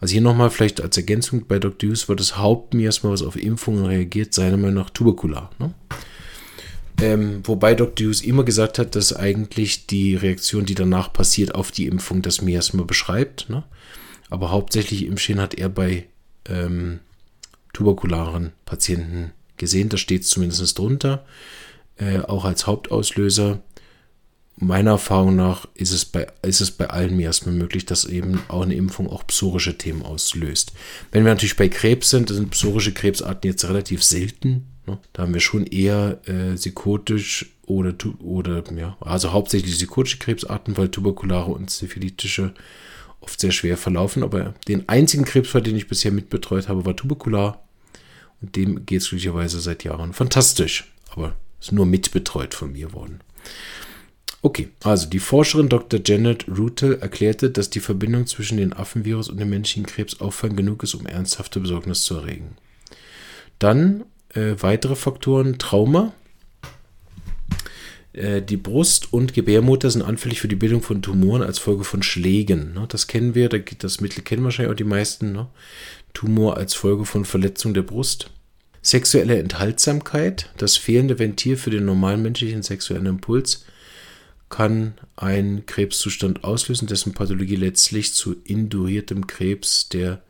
Also 0.00 0.12
hier 0.12 0.20
nochmal 0.20 0.50
vielleicht 0.50 0.80
als 0.80 0.96
Ergänzung 0.96 1.46
bei 1.46 1.58
Dr. 1.58 1.90
Hughes 1.90 2.08
war 2.08 2.16
das 2.16 2.36
Hauptmiasma, 2.36 3.10
was 3.10 3.22
auf 3.22 3.36
Impfungen 3.36 3.86
reagiert, 3.86 4.34
seiner 4.34 4.56
Meinung 4.56 4.74
nach 4.74 4.90
tuberkular. 4.90 5.50
Ne? 5.58 5.74
Ähm, 7.00 7.40
wobei 7.44 7.74
Dr. 7.74 8.06
Hughes 8.06 8.22
immer 8.22 8.44
gesagt 8.44 8.78
hat, 8.78 8.94
dass 8.94 9.14
eigentlich 9.14 9.86
die 9.86 10.14
Reaktion, 10.14 10.64
die 10.64 10.74
danach 10.74 11.12
passiert, 11.12 11.54
auf 11.54 11.70
die 11.70 11.86
Impfung 11.86 12.22
das 12.22 12.42
Miasma 12.42 12.82
beschreibt. 12.82 13.48
Ne? 13.48 13.64
Aber 14.30 14.50
hauptsächlich 14.50 15.06
Impfschäden 15.06 15.40
hat 15.40 15.54
er 15.54 15.68
bei 15.68 16.06
ähm, 16.48 17.00
tuberkularen 17.72 18.52
Patienten 18.64 19.32
gesehen. 19.56 19.88
Da 19.88 19.96
steht 19.96 20.22
es 20.22 20.28
zumindest 20.28 20.78
drunter. 20.78 21.24
Äh, 21.96 22.20
auch 22.20 22.44
als 22.44 22.66
Hauptauslöser 22.66 23.60
meiner 24.56 24.92
Erfahrung 24.92 25.36
nach 25.36 25.66
ist 25.74 25.90
es 25.90 26.04
bei, 26.04 26.26
ist 26.42 26.60
es 26.60 26.70
bei 26.70 26.88
allen 26.88 27.16
Miasmen 27.16 27.58
möglich, 27.58 27.86
dass 27.86 28.04
eben 28.04 28.40
auch 28.48 28.62
eine 28.62 28.74
Impfung 28.74 29.08
auch 29.10 29.26
psorische 29.26 29.76
Themen 29.76 30.02
auslöst. 30.02 30.72
Wenn 31.10 31.24
wir 31.24 31.32
natürlich 31.32 31.56
bei 31.56 31.68
Krebs 31.68 32.10
sind, 32.10 32.28
sind 32.28 32.50
psorische 32.50 32.92
Krebsarten 32.92 33.50
jetzt 33.50 33.64
relativ 33.64 34.04
selten. 34.04 34.66
Ne? 34.86 34.98
Da 35.12 35.22
haben 35.22 35.34
wir 35.34 35.40
schon 35.40 35.66
eher 35.66 36.20
äh, 36.26 36.54
psychotisch 36.54 37.46
oder, 37.66 37.94
oder 38.20 38.62
ja, 38.76 38.96
also 39.00 39.32
hauptsächlich 39.32 39.74
psychotische 39.74 40.18
Krebsarten, 40.18 40.76
weil 40.76 40.88
tuberkulare 40.88 41.50
und 41.50 41.70
syphilitische 41.70 42.54
oft 43.20 43.40
sehr 43.40 43.52
schwer 43.52 43.76
verlaufen. 43.76 44.22
Aber 44.22 44.54
den 44.68 44.88
einzigen 44.88 45.24
Krebsfall, 45.24 45.62
den 45.62 45.76
ich 45.76 45.88
bisher 45.88 46.12
mitbetreut 46.12 46.68
habe, 46.68 46.84
war 46.84 46.94
tuberkular. 46.94 47.64
Und 48.40 48.56
dem 48.56 48.84
geht 48.84 49.00
es 49.00 49.08
glücklicherweise 49.08 49.60
seit 49.60 49.84
Jahren 49.84 50.12
fantastisch. 50.12 50.92
Aber 51.10 51.34
ist 51.60 51.72
nur 51.72 51.86
mitbetreut 51.86 52.54
von 52.54 52.72
mir 52.72 52.92
worden. 52.92 53.20
Okay, 54.44 54.68
also 54.82 55.08
die 55.08 55.20
Forscherin 55.20 55.70
Dr. 55.70 56.00
Janet 56.04 56.44
Rutel 56.48 56.98
erklärte, 57.00 57.48
dass 57.48 57.70
die 57.70 57.80
Verbindung 57.80 58.26
zwischen 58.26 58.58
dem 58.58 58.74
Affenvirus 58.74 59.30
und 59.30 59.40
dem 59.40 59.48
menschlichen 59.48 59.86
Krebs 59.86 60.20
auffallend 60.20 60.58
genug 60.58 60.82
ist, 60.82 60.92
um 60.92 61.06
ernsthafte 61.06 61.60
Besorgnis 61.60 62.02
zu 62.02 62.16
erregen. 62.16 62.58
Dann 63.58 64.04
äh, 64.34 64.56
weitere 64.60 64.96
Faktoren, 64.96 65.56
Trauma. 65.58 66.12
Äh, 68.12 68.42
die 68.42 68.58
Brust 68.58 69.14
und 69.14 69.32
Gebärmutter 69.32 69.90
sind 69.90 70.02
anfällig 70.02 70.42
für 70.42 70.48
die 70.48 70.56
Bildung 70.56 70.82
von 70.82 71.00
Tumoren 71.00 71.40
als 71.40 71.58
Folge 71.58 71.84
von 71.84 72.02
Schlägen. 72.02 72.74
Ne? 72.74 72.84
Das 72.90 73.06
kennen 73.06 73.34
wir, 73.34 73.48
das 73.48 74.02
Mittel 74.02 74.20
kennen 74.20 74.44
wahrscheinlich 74.44 74.72
auch 74.72 74.76
die 74.76 74.84
meisten. 74.84 75.32
Ne? 75.32 75.46
Tumor 76.12 76.58
als 76.58 76.74
Folge 76.74 77.06
von 77.06 77.24
Verletzung 77.24 77.72
der 77.72 77.80
Brust. 77.80 78.30
Sexuelle 78.82 79.38
Enthaltsamkeit, 79.38 80.50
das 80.58 80.76
fehlende 80.76 81.18
Ventil 81.18 81.56
für 81.56 81.70
den 81.70 81.86
normalen 81.86 82.20
menschlichen 82.20 82.62
sexuellen 82.62 83.06
Impuls 83.06 83.64
kann 84.48 84.94
einen 85.16 85.66
Krebszustand 85.66 86.44
auslösen, 86.44 86.86
dessen 86.86 87.12
Pathologie 87.12 87.56
letztlich 87.56 88.14
zu 88.14 88.36
induriertem 88.44 89.26
Krebs 89.26 89.88
der 89.88 90.22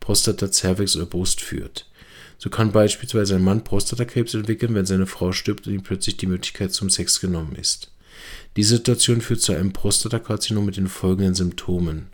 Prostata, 0.00 0.50
Cervix 0.50 0.96
oder 0.96 1.06
Brust 1.06 1.40
führt. 1.40 1.86
So 2.38 2.50
kann 2.50 2.72
beispielsweise 2.72 3.36
ein 3.36 3.44
Mann 3.44 3.62
Prostatakrebs 3.62 4.34
entwickeln, 4.34 4.74
wenn 4.74 4.86
seine 4.86 5.06
Frau 5.06 5.30
stirbt 5.30 5.66
und 5.66 5.74
ihm 5.74 5.82
plötzlich 5.82 6.16
die 6.16 6.26
Möglichkeit 6.26 6.72
zum 6.72 6.90
Sex 6.90 7.20
genommen 7.20 7.54
ist. 7.54 7.92
Diese 8.56 8.76
Situation 8.76 9.20
führt 9.20 9.40
zu 9.40 9.52
einem 9.52 9.72
Prostatakarzinom 9.72 10.66
mit 10.66 10.76
den 10.76 10.88
folgenden 10.88 11.34
Symptomen. 11.34 12.08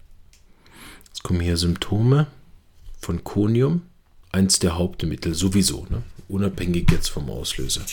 Jetzt 1.06 1.22
kommen 1.22 1.40
hier 1.40 1.56
Symptome 1.56 2.26
von 3.00 3.24
Konium, 3.24 3.82
eins 4.30 4.58
der 4.58 4.76
Hauptmittel, 4.76 5.34
sowieso, 5.34 5.86
ne? 5.88 6.02
unabhängig 6.28 6.90
jetzt 6.90 7.08
vom 7.08 7.30
Auslöser. 7.30 7.84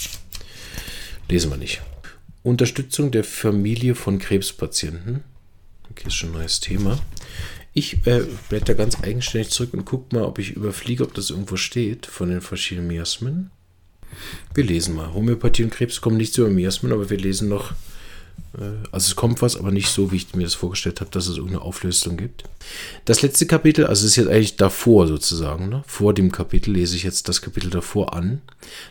Lesen 1.29 1.49
wir 1.49 1.57
nicht. 1.57 1.81
Unterstützung 2.45 3.09
der 3.09 3.23
Familie 3.23 3.95
von 3.95 4.19
Krebspatienten. 4.19 5.23
Okay, 5.89 6.07
ist 6.07 6.13
schon 6.13 6.29
ein 6.29 6.33
neues 6.33 6.59
Thema. 6.59 6.99
Ich 7.73 8.05
äh, 8.05 8.21
blätter 8.49 8.75
ganz 8.75 9.01
eigenständig 9.01 9.49
zurück 9.49 9.73
und 9.73 9.85
gucke 9.85 10.15
mal, 10.15 10.25
ob 10.25 10.37
ich 10.37 10.51
überfliege, 10.51 11.03
ob 11.03 11.15
das 11.15 11.31
irgendwo 11.31 11.57
steht 11.57 12.05
von 12.05 12.29
den 12.29 12.41
verschiedenen 12.41 12.87
Miasmen. 12.87 13.49
Wir 14.53 14.63
lesen 14.63 14.95
mal. 14.95 15.11
Homöopathie 15.11 15.63
und 15.63 15.71
Krebs 15.71 16.01
kommen 16.01 16.17
nicht 16.17 16.37
über 16.37 16.47
Miasmen, 16.47 16.91
aber 16.91 17.09
wir 17.09 17.17
lesen 17.17 17.49
noch 17.49 17.73
also 18.91 19.09
es 19.09 19.15
kommt 19.15 19.41
was, 19.41 19.57
aber 19.57 19.71
nicht 19.71 19.89
so, 19.89 20.11
wie 20.11 20.17
ich 20.17 20.33
mir 20.35 20.43
das 20.43 20.53
vorgestellt 20.53 21.01
habe, 21.01 21.11
dass 21.11 21.27
es 21.27 21.37
irgendeine 21.37 21.63
Auflösung 21.63 22.17
gibt. 22.17 22.43
Das 23.03 23.21
letzte 23.21 23.45
Kapitel, 23.45 23.85
also 23.85 24.05
es 24.05 24.11
ist 24.11 24.15
jetzt 24.15 24.29
eigentlich 24.29 24.55
davor 24.55 25.07
sozusagen, 25.07 25.69
ne? 25.69 25.83
vor 25.87 26.13
dem 26.13 26.31
Kapitel 26.31 26.71
lese 26.71 26.95
ich 26.95 27.03
jetzt 27.03 27.27
das 27.27 27.41
Kapitel 27.41 27.69
davor 27.69 28.13
an. 28.13 28.41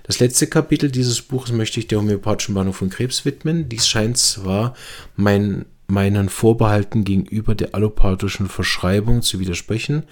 Das 0.03 0.21
letzte 0.21 0.47
Kapitel 0.47 0.91
dieses 0.91 1.23
Buches 1.23 1.53
möchte 1.53 1.81
ich 1.81 1.87
der 1.87 1.99
homöopathischen 1.99 2.55
Behandlung 2.55 2.75
von 2.75 2.91
Krebs 2.91 3.25
widmen. 3.25 3.69
Dies 3.69 3.87
scheint 3.87 4.19
zwar 4.19 4.75
mein, 5.17 5.65
meinen 5.87 6.29
Vorbehalten 6.29 7.05
gegenüber 7.05 7.55
der 7.55 7.75
allopathischen 7.75 8.49
Verschreibung 8.49 9.23
zu 9.23 9.41
widersprechen, 9.41 10.05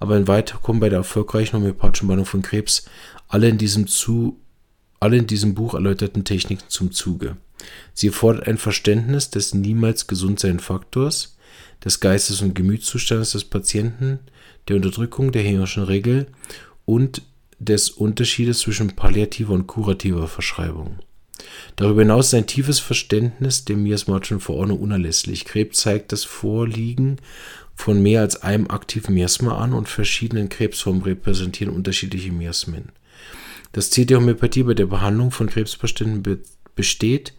aber 0.00 0.16
in 0.16 0.28
weiter 0.28 0.58
kommen 0.58 0.80
bei 0.80 0.88
der 0.88 0.98
erfolgreichen 0.98 1.56
homöopathischen 1.56 2.08
Behandlung 2.08 2.26
von 2.26 2.42
Krebs 2.42 2.84
alle 3.28 3.48
in 3.48 3.58
diesem 3.58 3.86
zu 3.86 4.38
alle 5.00 5.16
in 5.16 5.28
diesem 5.28 5.54
Buch 5.54 5.74
erläuterten 5.74 6.24
Techniken 6.24 6.64
zum 6.68 6.90
Zuge. 6.90 7.36
Sie 7.94 8.10
fordert 8.10 8.46
ein 8.46 8.58
Verständnis 8.58 9.30
des 9.30 9.54
niemals 9.54 10.06
gesundsein 10.06 10.60
Faktors, 10.60 11.36
des 11.84 12.00
Geistes- 12.00 12.42
und 12.42 12.54
Gemütszustandes 12.54 13.32
des 13.32 13.44
Patienten, 13.44 14.20
der 14.68 14.76
Unterdrückung 14.76 15.32
der 15.32 15.42
Henrischen 15.42 15.84
Regel 15.84 16.26
und 16.84 17.22
des 17.58 17.90
Unterschiedes 17.90 18.60
zwischen 18.60 18.94
palliativer 18.94 19.52
und 19.52 19.66
kurativer 19.66 20.28
Verschreibung. 20.28 20.98
Darüber 21.76 22.02
hinaus 22.02 22.28
ist 22.28 22.34
ein 22.34 22.46
tiefes 22.46 22.80
Verständnis 22.80 23.64
der 23.64 23.76
miasmatischen 23.76 24.40
Verordnung 24.40 24.80
unerlässlich. 24.80 25.44
Krebs 25.44 25.80
zeigt 25.80 26.12
das 26.12 26.24
Vorliegen 26.24 27.18
von 27.74 28.02
mehr 28.02 28.22
als 28.22 28.42
einem 28.42 28.68
aktiven 28.68 29.14
Miasma 29.14 29.56
an 29.56 29.72
und 29.72 29.88
verschiedenen 29.88 30.48
Krebsformen 30.48 31.02
repräsentieren 31.02 31.72
unterschiedliche 31.72 32.32
Miasmen. 32.32 32.90
Das 33.72 33.90
Ziel 33.90 34.06
der 34.06 34.18
Homöopathie 34.18 34.62
bei 34.64 34.74
der 34.74 34.86
Behandlung 34.86 35.30
von 35.30 35.48
Krebspatienten 35.48 36.40
besteht, 36.78 37.34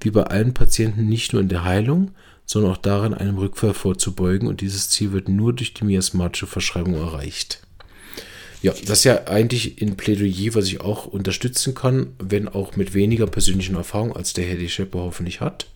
wie 0.00 0.10
bei 0.10 0.22
allen 0.22 0.54
Patienten, 0.54 1.08
nicht 1.08 1.32
nur 1.32 1.42
in 1.42 1.48
der 1.48 1.64
Heilung, 1.64 2.12
sondern 2.46 2.72
auch 2.72 2.78
darin, 2.78 3.12
einem 3.12 3.36
Rückfall 3.36 3.74
vorzubeugen. 3.74 4.48
Und 4.48 4.60
dieses 4.60 4.88
Ziel 4.88 5.12
wird 5.12 5.28
nur 5.28 5.52
durch 5.52 5.74
die 5.74 5.84
miasmatische 5.84 6.46
Verschreibung 6.46 6.94
erreicht. 6.94 7.60
Ja, 8.62 8.72
das 8.86 9.00
ist 9.00 9.04
ja 9.04 9.26
eigentlich 9.26 9.82
ein 9.82 9.96
Plädoyer, 9.96 10.54
was 10.54 10.66
ich 10.68 10.80
auch 10.80 11.06
unterstützen 11.06 11.74
kann, 11.74 12.14
wenn 12.18 12.48
auch 12.48 12.76
mit 12.76 12.94
weniger 12.94 13.26
persönlichen 13.26 13.74
Erfahrung, 13.74 14.14
als 14.14 14.32
der 14.32 14.46
Herr 14.46 14.56
die 14.56 14.70
Schepper 14.70 15.00
hoffentlich 15.00 15.40
hat. 15.40 15.66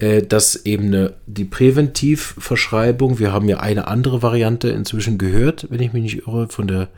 Äh, 0.00 0.22
dass 0.22 0.66
eben 0.66 0.86
eine, 0.86 1.14
die 1.26 1.44
Präventivverschreibung, 1.44 3.20
wir 3.20 3.32
haben 3.32 3.48
ja 3.48 3.60
eine 3.60 3.86
andere 3.86 4.22
Variante 4.22 4.68
inzwischen 4.70 5.18
gehört, 5.18 5.68
wenn 5.70 5.80
ich 5.80 5.92
mich 5.92 6.02
nicht 6.02 6.26
irre, 6.26 6.48
von 6.48 6.66
der 6.66 6.88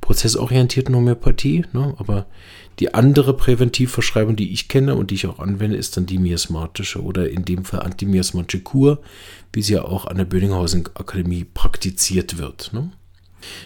prozessorientierten 0.00 0.94
Homöopathie, 0.94 1.64
ne? 1.72 1.94
aber 1.98 2.26
die 2.78 2.94
andere 2.94 3.36
Präventivverschreibung, 3.36 4.36
die 4.36 4.52
ich 4.52 4.68
kenne 4.68 4.94
und 4.94 5.10
die 5.10 5.16
ich 5.16 5.26
auch 5.26 5.40
anwende, 5.40 5.76
ist 5.76 5.96
dann 5.96 6.06
die 6.06 6.18
miasmatische 6.18 7.02
oder 7.02 7.28
in 7.28 7.44
dem 7.44 7.64
Fall 7.64 7.80
antimiasmatische 7.80 8.62
Kur, 8.62 9.00
wie 9.52 9.62
sie 9.62 9.74
ja 9.74 9.84
auch 9.84 10.06
an 10.06 10.18
der 10.18 10.24
Böninghausen 10.24 10.84
Akademie 10.94 11.44
praktiziert 11.44 12.38
wird. 12.38 12.72
Ne? 12.72 12.90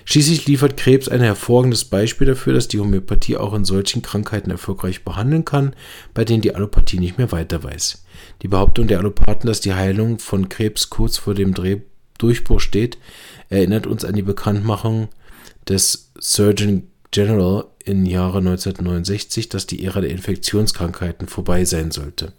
Schließlich 0.04 0.46
liefert 0.46 0.76
Krebs 0.76 1.08
ein 1.08 1.20
hervorragendes 1.20 1.84
Beispiel 1.84 2.26
dafür, 2.26 2.54
dass 2.54 2.68
die 2.68 2.80
Homöopathie 2.80 3.36
auch 3.36 3.54
in 3.54 3.64
solchen 3.64 4.02
Krankheiten 4.02 4.50
erfolgreich 4.50 5.04
behandeln 5.04 5.44
kann, 5.44 5.74
bei 6.14 6.24
denen 6.24 6.42
die 6.42 6.54
Allopathie 6.54 6.98
nicht 6.98 7.18
mehr 7.18 7.32
weiter 7.32 7.62
weiß. 7.62 8.04
Die 8.42 8.48
Behauptung 8.48 8.86
der 8.88 8.98
Allopathen, 8.98 9.46
dass 9.46 9.60
die 9.60 9.74
Heilung 9.74 10.18
von 10.18 10.48
Krebs 10.48 10.90
kurz 10.90 11.18
vor 11.18 11.34
dem 11.34 11.54
Dreh 11.54 11.80
Durchbruch 12.18 12.60
steht, 12.60 12.98
erinnert 13.48 13.86
uns 13.86 14.04
an 14.04 14.14
die 14.14 14.22
Bekanntmachung 14.22 15.08
des 15.68 16.10
Surgeon 16.18 16.88
General 17.10 17.66
im 17.84 18.04
Jahre 18.04 18.38
1969, 18.38 19.48
dass 19.48 19.66
die 19.66 19.84
Ära 19.84 20.00
der 20.00 20.10
Infektionskrankheiten 20.10 21.28
vorbei 21.28 21.64
sein 21.64 21.90
sollte. 21.90 22.32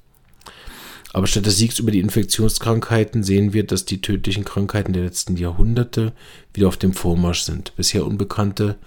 Aber 1.12 1.26
statt 1.26 1.46
des 1.46 1.58
Siegs 1.58 1.80
über 1.80 1.92
die 1.92 2.00
Infektionskrankheiten 2.00 3.24
sehen 3.24 3.54
wir, 3.54 3.66
dass 3.66 3.86
die 3.86 4.02
tödlichen 4.02 4.46
Krankheiten 4.46 4.94
der 4.94 5.04
letzten 5.04 5.38
Jahrhunderte 5.38 6.14
wieder 6.54 6.68
auf 6.68 6.78
dem 6.78 6.94
Vormarsch 6.94 7.42
sind. 7.42 7.76
Bisher 7.76 8.06
unbekannte, 8.06 8.78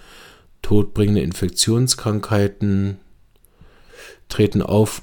todbringende 0.63 1.23
Infektionskrankheiten 1.23 2.99
treten 4.29 4.63
auf 4.63 5.03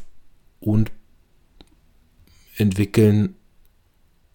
und 0.61 0.91
entwickeln 2.55 3.35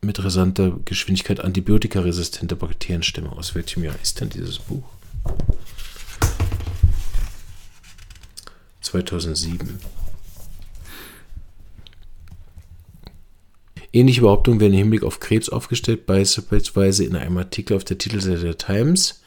mit 0.03 0.23
rasanter 0.23 0.79
Geschwindigkeit 0.85 1.40
antibiotikaresistente 1.40 2.57
Bakterienstämme. 2.57 3.33
Aus 3.33 3.55
welchem 3.55 3.85
Jahr 3.85 3.97
ist 4.03 4.20
denn 4.20 4.29
dieses 4.29 4.59
Buch? 4.59 4.85
2007. 8.83 9.81
Ähnliche 13.94 14.22
Behauptungen 14.22 14.59
werden 14.59 14.72
im 14.72 14.78
Hinblick 14.80 15.04
auf 15.04 15.20
Krebs 15.20 15.48
aufgestellt, 15.48 16.04
beispielsweise 16.04 17.04
in 17.04 17.14
einem 17.14 17.38
Artikel 17.38 17.76
auf 17.76 17.85
der 17.85 17.96
Titelseite 17.96 18.40
der 18.40 18.59
Times. 18.59 19.22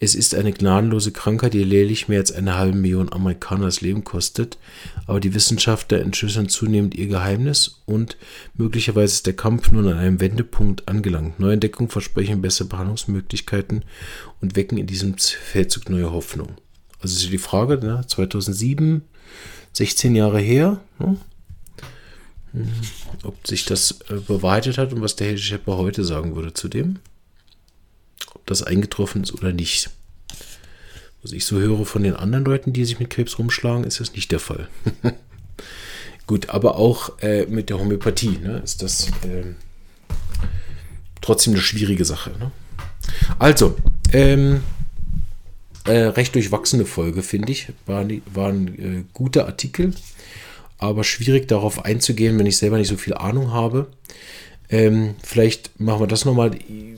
Es 0.00 0.14
ist 0.14 0.34
eine 0.34 0.52
gnadenlose 0.52 1.12
Krankheit, 1.12 1.54
die 1.54 1.64
lediglich 1.64 2.08
mehr 2.08 2.18
als 2.18 2.30
eine 2.30 2.58
halbe 2.58 2.76
Million 2.76 3.10
Amerikaner 3.10 3.64
das 3.64 3.80
Leben 3.80 4.04
kostet, 4.04 4.58
aber 5.06 5.18
die 5.18 5.32
Wissenschaftler 5.32 6.00
entschlüsseln 6.00 6.50
zunehmend 6.50 6.94
ihr 6.94 7.06
Geheimnis 7.06 7.80
und 7.86 8.18
möglicherweise 8.54 9.14
ist 9.14 9.26
der 9.26 9.36
Kampf 9.36 9.70
nun 9.70 9.88
an 9.88 9.96
einem 9.96 10.20
Wendepunkt 10.20 10.88
angelangt. 10.88 11.40
Neue 11.40 11.54
Entdeckungen 11.54 11.88
versprechen 11.88 12.42
bessere 12.42 12.68
Behandlungsmöglichkeiten 12.68 13.82
und 14.42 14.56
wecken 14.56 14.76
in 14.76 14.86
diesem 14.86 15.16
Feldzug 15.16 15.88
neue 15.88 16.12
Hoffnung. 16.12 16.48
Also 17.00 17.16
ist 17.16 17.32
die 17.32 17.38
Frage, 17.38 17.78
ne? 17.78 18.04
2007, 18.06 19.04
16 19.72 20.14
Jahre 20.14 20.38
her, 20.38 20.80
ne? 20.98 21.16
Ob 23.22 23.46
sich 23.46 23.64
das 23.64 24.00
äh, 24.10 24.72
hat 24.76 24.92
und 24.92 25.00
was 25.00 25.16
der 25.16 25.28
Herr 25.28 25.38
Schepper 25.38 25.76
heute 25.76 26.04
sagen 26.04 26.36
würde 26.36 26.52
zu 26.52 26.68
dem. 26.68 26.98
Ob 28.34 28.46
das 28.46 28.62
eingetroffen 28.62 29.22
ist 29.22 29.32
oder 29.32 29.52
nicht. 29.52 29.90
Was 31.22 31.32
ich 31.32 31.44
so 31.44 31.58
höre 31.58 31.86
von 31.86 32.02
den 32.02 32.16
anderen 32.16 32.44
Leuten, 32.44 32.72
die 32.72 32.84
sich 32.84 32.98
mit 32.98 33.10
Krebs 33.10 33.38
rumschlagen, 33.38 33.84
ist 33.84 34.00
das 34.00 34.12
nicht 34.12 34.32
der 34.32 34.40
Fall. 34.40 34.68
Gut, 36.26 36.50
aber 36.50 36.76
auch 36.76 37.18
äh, 37.20 37.46
mit 37.46 37.70
der 37.70 37.78
Homöopathie 37.78 38.38
ne, 38.38 38.60
ist 38.64 38.82
das 38.82 39.08
äh, 39.22 39.54
trotzdem 41.20 41.54
eine 41.54 41.62
schwierige 41.62 42.04
Sache. 42.04 42.30
Ne? 42.38 42.50
Also, 43.38 43.76
ähm, 44.12 44.62
äh, 45.84 45.98
recht 45.98 46.34
durchwachsene 46.34 46.84
Folge, 46.84 47.22
finde 47.22 47.52
ich. 47.52 47.72
War, 47.86 48.06
war 48.32 48.48
ein 48.48 48.68
äh, 48.78 49.04
guter 49.12 49.46
Artikel, 49.46 49.94
aber 50.82 51.04
schwierig 51.04 51.48
darauf 51.48 51.84
einzugehen, 51.84 52.38
wenn 52.38 52.46
ich 52.46 52.56
selber 52.56 52.78
nicht 52.78 52.88
so 52.88 52.96
viel 52.96 53.14
Ahnung 53.14 53.52
habe. 53.52 53.88
Ähm, 54.68 55.14
vielleicht 55.22 55.78
machen 55.80 56.00
wir 56.00 56.06
das 56.06 56.24
nochmal 56.24 56.54
äh, 56.54 56.96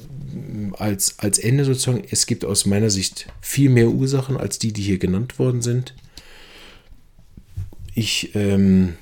als, 0.79 1.18
als 1.18 1.38
Ende 1.38 1.64
sozusagen. 1.64 2.05
Es 2.11 2.27
gibt 2.27 2.44
aus 2.44 2.66
meiner 2.66 2.90
Sicht 2.90 3.27
viel 3.40 3.70
mehr 3.70 3.88
Ursachen 3.88 4.37
als 4.37 4.59
die, 4.59 4.73
die 4.73 4.83
hier 4.83 4.99
genannt 4.99 5.38
worden 5.38 5.62
sind. 5.62 5.94
Ich 7.94 8.35
ähm, 8.35 8.94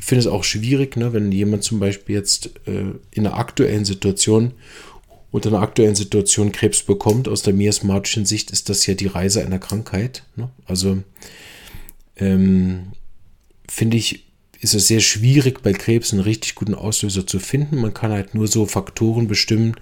finde 0.00 0.20
es 0.20 0.26
auch 0.26 0.44
schwierig, 0.44 0.96
ne, 0.96 1.12
wenn 1.12 1.32
jemand 1.32 1.64
zum 1.64 1.80
Beispiel 1.80 2.14
jetzt 2.14 2.50
äh, 2.66 2.92
in 3.10 3.26
einer 3.26 3.36
aktuellen 3.36 3.84
Situation 3.84 4.52
unter 5.30 5.50
einer 5.50 5.60
aktuellen 5.60 5.94
Situation 5.94 6.52
Krebs 6.52 6.82
bekommt, 6.82 7.28
aus 7.28 7.42
der 7.42 7.52
miasmatischen 7.52 8.24
Sicht 8.24 8.50
ist 8.50 8.70
das 8.70 8.86
ja 8.86 8.94
die 8.94 9.08
Reise 9.08 9.44
einer 9.44 9.58
Krankheit. 9.58 10.22
Ne? 10.36 10.48
Also 10.64 11.02
ähm, 12.16 12.92
finde 13.68 13.96
ich, 13.96 14.24
ist 14.60 14.74
es 14.74 14.88
sehr 14.88 15.00
schwierig 15.00 15.62
bei 15.62 15.72
Krebs 15.72 16.12
einen 16.12 16.22
richtig 16.22 16.54
guten 16.54 16.74
Auslöser 16.74 17.26
zu 17.26 17.38
finden. 17.38 17.76
Man 17.76 17.94
kann 17.94 18.10
halt 18.10 18.34
nur 18.34 18.48
so 18.48 18.66
Faktoren 18.66 19.28
bestimmen, 19.28 19.76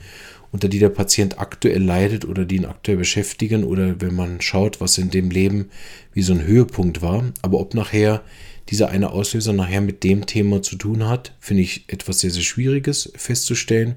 unter 0.53 0.68
die 0.68 0.79
der 0.79 0.90
Patient 0.90 1.38
aktuell 1.38 1.83
leidet 1.83 2.25
oder 2.25 2.44
die 2.44 2.57
ihn 2.57 2.64
aktuell 2.64 2.99
beschäftigen 2.99 3.64
oder 3.64 4.01
wenn 4.01 4.14
man 4.14 4.40
schaut, 4.40 4.81
was 4.81 4.99
in 4.99 5.11
dem 5.11 5.31
Leben 5.31 5.70
wie 6.12 6.22
so 6.22 6.33
ein 6.33 6.44
Höhepunkt 6.44 7.03
war. 7.03 7.25
Aber 7.42 7.61
ob 7.61 7.75
nachher 7.75 8.22
dieser 8.68 8.88
eine 8.88 9.11
Auslöser 9.11 9.53
nachher 9.53 9.81
mit 9.81 10.03
dem 10.05 10.27
Thema 10.27 10.62
zu 10.62 10.77
tun 10.77 11.09
hat, 11.09 11.35
finde 11.40 11.62
ich 11.62 11.85
etwas 11.88 12.20
sehr, 12.20 12.31
sehr 12.31 12.42
Schwieriges 12.42 13.12
festzustellen. 13.16 13.96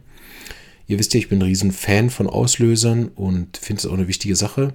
Ihr 0.87 0.97
wisst 0.97 1.13
ja, 1.13 1.19
ich 1.19 1.29
bin 1.29 1.39
ein 1.39 1.43
riesen 1.43 1.71
Fan 1.71 2.09
von 2.09 2.27
Auslösern 2.27 3.09
und 3.09 3.57
finde 3.57 3.79
es 3.79 3.85
auch 3.85 3.93
eine 3.93 4.07
wichtige 4.07 4.35
Sache, 4.35 4.73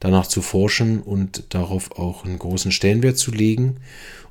danach 0.00 0.26
zu 0.26 0.42
forschen 0.42 1.00
und 1.00 1.44
darauf 1.54 1.92
auch 1.98 2.24
einen 2.24 2.38
großen 2.38 2.70
Stellenwert 2.70 3.18
zu 3.18 3.32
legen. 3.32 3.78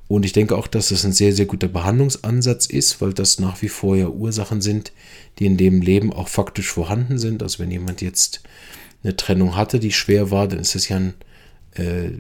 Und 0.07 0.23
ich 0.23 0.33
denke 0.33 0.55
auch, 0.55 0.67
dass 0.67 0.89
das 0.89 1.03
ein 1.03 1.13
sehr, 1.13 1.33
sehr 1.33 1.45
guter 1.45 1.67
Behandlungsansatz 1.67 2.67
ist, 2.67 3.01
weil 3.01 3.13
das 3.13 3.39
nach 3.39 3.61
wie 3.61 3.69
vor 3.69 3.95
ja 3.95 4.07
Ursachen 4.07 4.61
sind, 4.61 4.91
die 5.39 5.45
in 5.45 5.57
dem 5.57 5.81
Leben 5.81 6.13
auch 6.13 6.27
faktisch 6.27 6.71
vorhanden 6.71 7.17
sind. 7.17 7.41
Also 7.41 7.59
wenn 7.59 7.71
jemand 7.71 8.01
jetzt 8.01 8.41
eine 9.03 9.15
Trennung 9.15 9.55
hatte, 9.55 9.79
die 9.79 9.91
schwer 9.91 10.29
war, 10.29 10.47
dann 10.47 10.59
ist 10.59 10.75
das 10.75 10.89
ja 10.89 10.97
ein, 10.97 11.13
äh, 11.73 12.11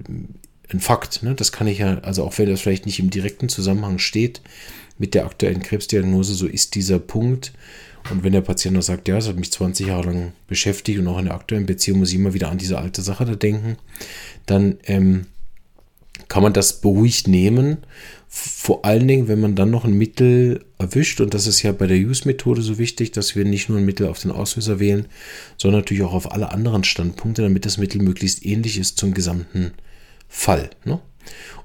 ein 0.71 0.79
Fakt. 0.79 1.21
Ne? 1.21 1.35
Das 1.35 1.51
kann 1.51 1.67
ich 1.67 1.79
ja, 1.79 1.99
also 1.99 2.23
auch 2.23 2.37
wenn 2.39 2.49
das 2.49 2.61
vielleicht 2.61 2.87
nicht 2.87 2.99
im 2.99 3.11
direkten 3.11 3.49
Zusammenhang 3.49 3.99
steht 3.99 4.41
mit 4.97 5.13
der 5.13 5.25
aktuellen 5.25 5.61
Krebsdiagnose, 5.61 6.33
so 6.33 6.47
ist 6.47 6.73
dieser 6.73 6.99
Punkt. 6.99 7.53
Und 8.11 8.23
wenn 8.23 8.33
der 8.33 8.41
Patient 8.41 8.75
noch 8.75 8.83
sagt, 8.83 9.07
ja, 9.07 9.17
es 9.17 9.27
hat 9.27 9.35
mich 9.35 9.51
20 9.51 9.87
Jahre 9.87 10.05
lang 10.05 10.31
beschäftigt 10.47 10.99
und 10.99 11.07
auch 11.07 11.17
in 11.17 11.25
der 11.25 11.33
aktuellen 11.33 11.65
Beziehung 11.65 11.99
muss 11.99 12.09
ich 12.09 12.15
immer 12.15 12.33
wieder 12.33 12.49
an 12.49 12.57
diese 12.57 12.77
alte 12.77 13.01
Sache 13.01 13.25
da 13.25 13.35
denken, 13.35 13.77
dann 14.45 14.77
ähm, 14.85 15.25
kann 16.27 16.43
man 16.43 16.53
das 16.53 16.81
beruhigt 16.81 17.27
nehmen. 17.27 17.77
Vor 18.27 18.83
allen 18.83 19.07
Dingen, 19.07 19.27
wenn 19.27 19.39
man 19.39 19.55
dann 19.55 19.71
noch 19.71 19.85
ein 19.85 19.97
Mittel 19.97 20.65
erwischt, 20.77 21.21
und 21.21 21.33
das 21.33 21.47
ist 21.47 21.61
ja 21.61 21.71
bei 21.71 21.87
der 21.87 21.97
Use-Methode 21.97 22.61
so 22.61 22.77
wichtig, 22.77 23.11
dass 23.11 23.35
wir 23.35 23.45
nicht 23.45 23.69
nur 23.69 23.77
ein 23.77 23.85
Mittel 23.85 24.07
auf 24.07 24.19
den 24.19 24.31
Auslöser 24.31 24.79
wählen, 24.79 25.07
sondern 25.57 25.81
natürlich 25.81 26.03
auch 26.03 26.13
auf 26.13 26.31
alle 26.31 26.51
anderen 26.51 26.83
Standpunkte, 26.83 27.43
damit 27.43 27.65
das 27.65 27.77
Mittel 27.77 28.01
möglichst 28.01 28.45
ähnlich 28.45 28.77
ist 28.77 28.97
zum 28.97 29.13
gesamten 29.13 29.71
Fall. 30.27 30.69
Ne? 30.83 30.99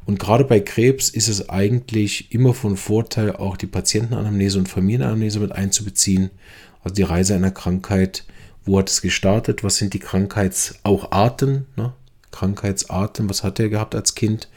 Und 0.06 0.18
gerade 0.18 0.44
bei 0.44 0.60
Krebs 0.60 1.08
ist 1.08 1.28
es 1.28 1.48
eigentlich 1.48 2.32
immer 2.32 2.54
von 2.54 2.76
Vorteil, 2.76 3.36
auch 3.36 3.56
die 3.56 3.66
Patientenanamnese 3.66 4.58
und 4.58 4.68
Familienanamnese 4.68 5.40
mit 5.40 5.52
einzubeziehen. 5.52 6.30
Also 6.82 6.94
die 6.94 7.02
Reise 7.02 7.34
einer 7.34 7.50
Krankheit, 7.50 8.24
wo 8.64 8.78
hat 8.78 8.90
es 8.90 9.02
gestartet, 9.02 9.62
was 9.62 9.76
sind 9.76 9.94
die 9.94 9.98
Krankheits 9.98 10.76
auch 10.82 11.12
Arten, 11.12 11.66
ne? 11.76 11.92
Krankheitsarten, 12.30 13.28
was 13.28 13.42
hat 13.42 13.60
er 13.60 13.68
gehabt 13.68 13.94
als 13.94 14.14
Kind? 14.14 14.48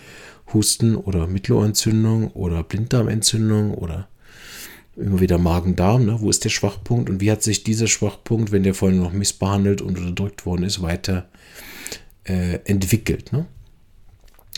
Husten 0.54 0.96
oder 0.96 1.28
Mittelohrentzündung 1.28 2.32
oder 2.32 2.64
Blinddarmentzündung 2.64 3.74
oder 3.74 4.08
immer 4.96 5.20
wieder 5.20 5.38
Magen-Darm, 5.38 6.06
ne? 6.06 6.18
wo 6.20 6.30
ist 6.30 6.44
der 6.44 6.50
Schwachpunkt 6.50 7.10
und 7.10 7.20
wie 7.20 7.32
hat 7.32 7.42
sich 7.42 7.64
dieser 7.64 7.88
Schwachpunkt, 7.88 8.52
wenn 8.52 8.64
der 8.64 8.76
vorhin 8.76 9.00
noch 9.00 9.12
missbehandelt 9.12 9.82
und 9.82 9.98
unterdrückt 9.98 10.46
worden 10.46 10.64
ist, 10.64 10.82
weiter 10.82 11.28
äh, 12.26 12.60
entwickelt. 12.66 13.34
Ne? 13.34 13.46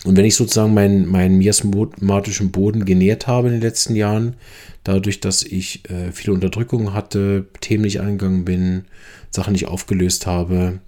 Und 0.03 0.17
wenn 0.17 0.25
ich 0.25 0.35
sozusagen 0.35 0.73
meinen, 0.73 1.07
meinen 1.07 1.37
miasmatischen 1.37 2.51
Boden 2.51 2.85
genährt 2.85 3.27
habe 3.27 3.47
in 3.47 3.55
den 3.55 3.61
letzten 3.61 3.95
Jahren, 3.95 4.35
dadurch, 4.83 5.19
dass 5.19 5.41
ich 5.41 5.89
äh, 5.89 6.11
viele 6.11 6.33
Unterdrückungen 6.33 6.93
hatte, 6.93 7.47
Themen 7.61 7.83
nicht 7.83 8.01
angegangen 8.01 8.45
bin, 8.45 8.85
Sachen 9.31 9.53
nicht 9.53 9.67
aufgelöst 9.67 10.27
habe, 10.27 10.79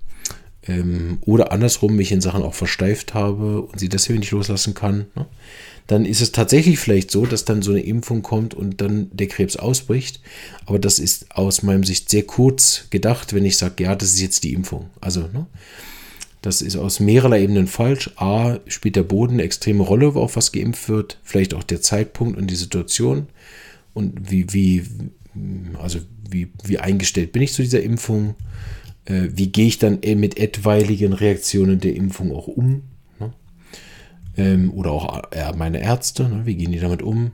ähm, 0.67 1.17
oder 1.21 1.51
andersrum 1.51 1.95
mich 1.95 2.11
in 2.11 2.21
Sachen 2.21 2.43
auch 2.43 2.53
versteift 2.53 3.13
habe 3.13 3.61
und 3.61 3.79
sie 3.79 3.89
deswegen 3.89 4.19
nicht 4.19 4.31
loslassen 4.31 4.73
kann, 4.73 5.07
ne? 5.15 5.25
dann 5.87 6.05
ist 6.05 6.21
es 6.21 6.33
tatsächlich 6.33 6.79
vielleicht 6.79 7.11
so, 7.11 7.25
dass 7.25 7.45
dann 7.45 7.61
so 7.61 7.71
eine 7.71 7.81
Impfung 7.81 8.21
kommt 8.21 8.53
und 8.53 8.81
dann 8.81 9.09
der 9.13 9.27
Krebs 9.27 9.55
ausbricht. 9.55 10.19
Aber 10.65 10.79
das 10.79 10.99
ist 10.99 11.31
aus 11.31 11.63
meinem 11.63 11.85
Sicht 11.85 12.09
sehr 12.09 12.23
kurz 12.23 12.87
gedacht, 12.89 13.33
wenn 13.33 13.45
ich 13.45 13.55
sage, 13.57 13.85
ja, 13.85 13.95
das 13.95 14.09
ist 14.09 14.21
jetzt 14.21 14.43
die 14.43 14.53
Impfung. 14.53 14.89
Also, 14.99 15.21
ne? 15.21 15.47
das 16.41 16.61
ist 16.61 16.75
aus 16.75 16.99
mehrerlei 16.99 17.41
Ebenen 17.43 17.67
falsch. 17.67 18.11
A, 18.17 18.59
spielt 18.67 18.97
der 18.97 19.03
Boden 19.03 19.35
eine 19.35 19.43
extreme 19.43 19.83
Rolle, 19.83 20.07
auf 20.07 20.35
was 20.35 20.51
geimpft 20.51 20.89
wird, 20.89 21.19
vielleicht 21.23 21.53
auch 21.53 21.63
der 21.63 21.81
Zeitpunkt 21.81 22.37
und 22.37 22.47
die 22.47 22.55
Situation 22.55 23.27
und 23.93 24.29
wie, 24.29 24.53
wie, 24.53 24.83
also 25.81 25.99
wie, 26.29 26.49
wie 26.63 26.79
eingestellt 26.79 27.31
bin 27.31 27.41
ich 27.41 27.53
zu 27.53 27.61
dieser 27.61 27.81
Impfung 27.81 28.35
äh, 29.07 29.29
wie 29.33 29.47
gehe 29.47 29.67
ich 29.67 29.79
dann 29.79 29.99
mit 30.01 30.37
etwaigen 30.37 31.13
Reaktionen 31.13 31.79
der 31.79 31.95
Impfung 31.95 32.35
auch 32.35 32.47
um? 32.47 32.83
Ne? 33.19 33.33
Ähm, 34.37 34.71
oder 34.73 34.91
auch 34.91 35.31
äh, 35.31 35.53
meine 35.55 35.81
Ärzte, 35.81 36.27
ne? 36.29 36.41
wie 36.45 36.55
gehen 36.55 36.71
die 36.71 36.79
damit 36.79 37.01
um? 37.01 37.31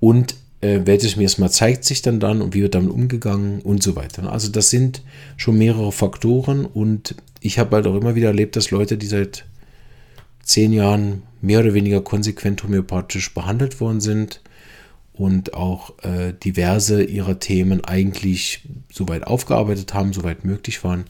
Und 0.00 0.36
äh, 0.60 0.80
welches 0.84 1.16
Miasma 1.16 1.50
zeigt 1.50 1.84
sich 1.84 2.02
dann 2.02 2.20
dann 2.20 2.42
und 2.42 2.54
wie 2.54 2.62
wird 2.62 2.74
damit 2.74 2.90
umgegangen 2.90 3.60
und 3.60 3.82
so 3.82 3.96
weiter. 3.96 4.22
Ne? 4.22 4.30
Also 4.30 4.50
das 4.50 4.70
sind 4.70 5.02
schon 5.36 5.58
mehrere 5.58 5.92
Faktoren 5.92 6.66
und 6.66 7.14
ich 7.40 7.58
habe 7.58 7.76
halt 7.76 7.86
auch 7.86 7.96
immer 7.96 8.14
wieder 8.14 8.28
erlebt, 8.28 8.56
dass 8.56 8.70
Leute, 8.70 8.98
die 8.98 9.06
seit 9.06 9.44
zehn 10.42 10.72
Jahren 10.72 11.22
mehr 11.40 11.60
oder 11.60 11.74
weniger 11.74 12.00
konsequent 12.00 12.62
homöopathisch 12.62 13.32
behandelt 13.34 13.80
worden 13.80 14.00
sind, 14.00 14.40
und 15.16 15.54
auch 15.54 15.98
äh, 16.02 16.32
diverse 16.32 17.02
ihrer 17.02 17.40
Themen 17.40 17.84
eigentlich 17.84 18.68
soweit 18.92 19.26
aufgearbeitet 19.26 19.94
haben, 19.94 20.12
soweit 20.12 20.44
möglich 20.44 20.84
waren, 20.84 21.04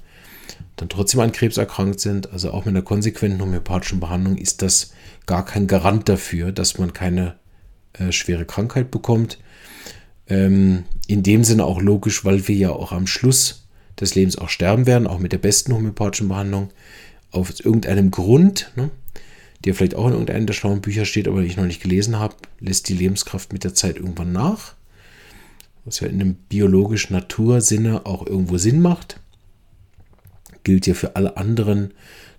dann 0.76 0.88
trotzdem 0.88 1.20
an 1.20 1.32
Krebs 1.32 1.56
erkrankt 1.56 2.00
sind. 2.00 2.32
Also 2.32 2.52
auch 2.52 2.64
mit 2.64 2.74
einer 2.74 2.82
konsequenten 2.82 3.40
homöopathischen 3.40 3.98
Behandlung 4.00 4.36
ist 4.36 4.62
das 4.62 4.92
gar 5.26 5.44
kein 5.44 5.66
Garant 5.66 6.08
dafür, 6.08 6.52
dass 6.52 6.78
man 6.78 6.92
keine 6.92 7.34
äh, 7.94 8.12
schwere 8.12 8.44
Krankheit 8.44 8.90
bekommt. 8.90 9.38
Ähm, 10.28 10.84
in 11.08 11.22
dem 11.22 11.42
Sinne 11.44 11.64
auch 11.64 11.80
logisch, 11.80 12.24
weil 12.24 12.46
wir 12.46 12.56
ja 12.56 12.70
auch 12.70 12.92
am 12.92 13.06
Schluss 13.06 13.66
des 13.98 14.14
Lebens 14.14 14.38
auch 14.38 14.48
sterben 14.48 14.86
werden, 14.86 15.06
auch 15.06 15.18
mit 15.18 15.32
der 15.32 15.38
besten 15.38 15.72
homöopathischen 15.72 16.28
Behandlung. 16.28 16.70
Aus 17.32 17.58
irgendeinem 17.58 18.10
Grund, 18.12 18.72
ne, 18.76 18.90
der 19.66 19.74
vielleicht 19.74 19.96
auch 19.96 20.06
in 20.06 20.12
irgendeinem 20.12 20.46
der 20.46 20.54
schlauen 20.54 20.80
Bücher 20.80 21.04
steht, 21.04 21.28
aber 21.28 21.42
ich 21.42 21.56
noch 21.56 21.66
nicht 21.66 21.82
gelesen 21.82 22.18
habe, 22.18 22.36
lässt 22.60 22.88
die 22.88 22.94
Lebenskraft 22.94 23.52
mit 23.52 23.64
der 23.64 23.74
Zeit 23.74 23.96
irgendwann 23.96 24.32
nach. 24.32 24.74
Was 25.84 26.00
ja 26.00 26.08
in 26.08 26.20
einem 26.20 26.34
biologischen 26.34 27.12
Natursinne 27.14 28.06
auch 28.06 28.26
irgendwo 28.26 28.58
Sinn 28.58 28.80
macht. 28.80 29.20
Gilt 30.64 30.86
ja 30.86 30.94
für 30.94 31.16
alle 31.16 31.36
anderen 31.36 31.92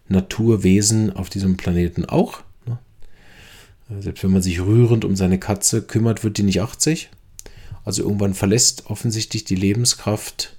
Naturwesen 0.10 1.14
auf 1.14 1.30
diesem 1.30 1.58
Planeten 1.58 2.06
auch. 2.06 2.42
Ne? 2.66 2.80
Selbst 4.00 4.24
wenn 4.24 4.32
man 4.32 4.42
sich 4.42 4.62
rührend 4.62 5.06
um 5.06 5.16
seine 5.16 5.40
Katze 5.40 5.82
kümmert, 5.82 6.24
wird 6.24 6.38
die 6.38 6.44
nicht 6.44 6.62
80. 6.62 7.10
Also 7.84 8.04
irgendwann 8.04 8.34
verlässt 8.34 8.88
offensichtlich 8.88 9.46
die 9.46 9.56
Lebenskraft 9.56 10.58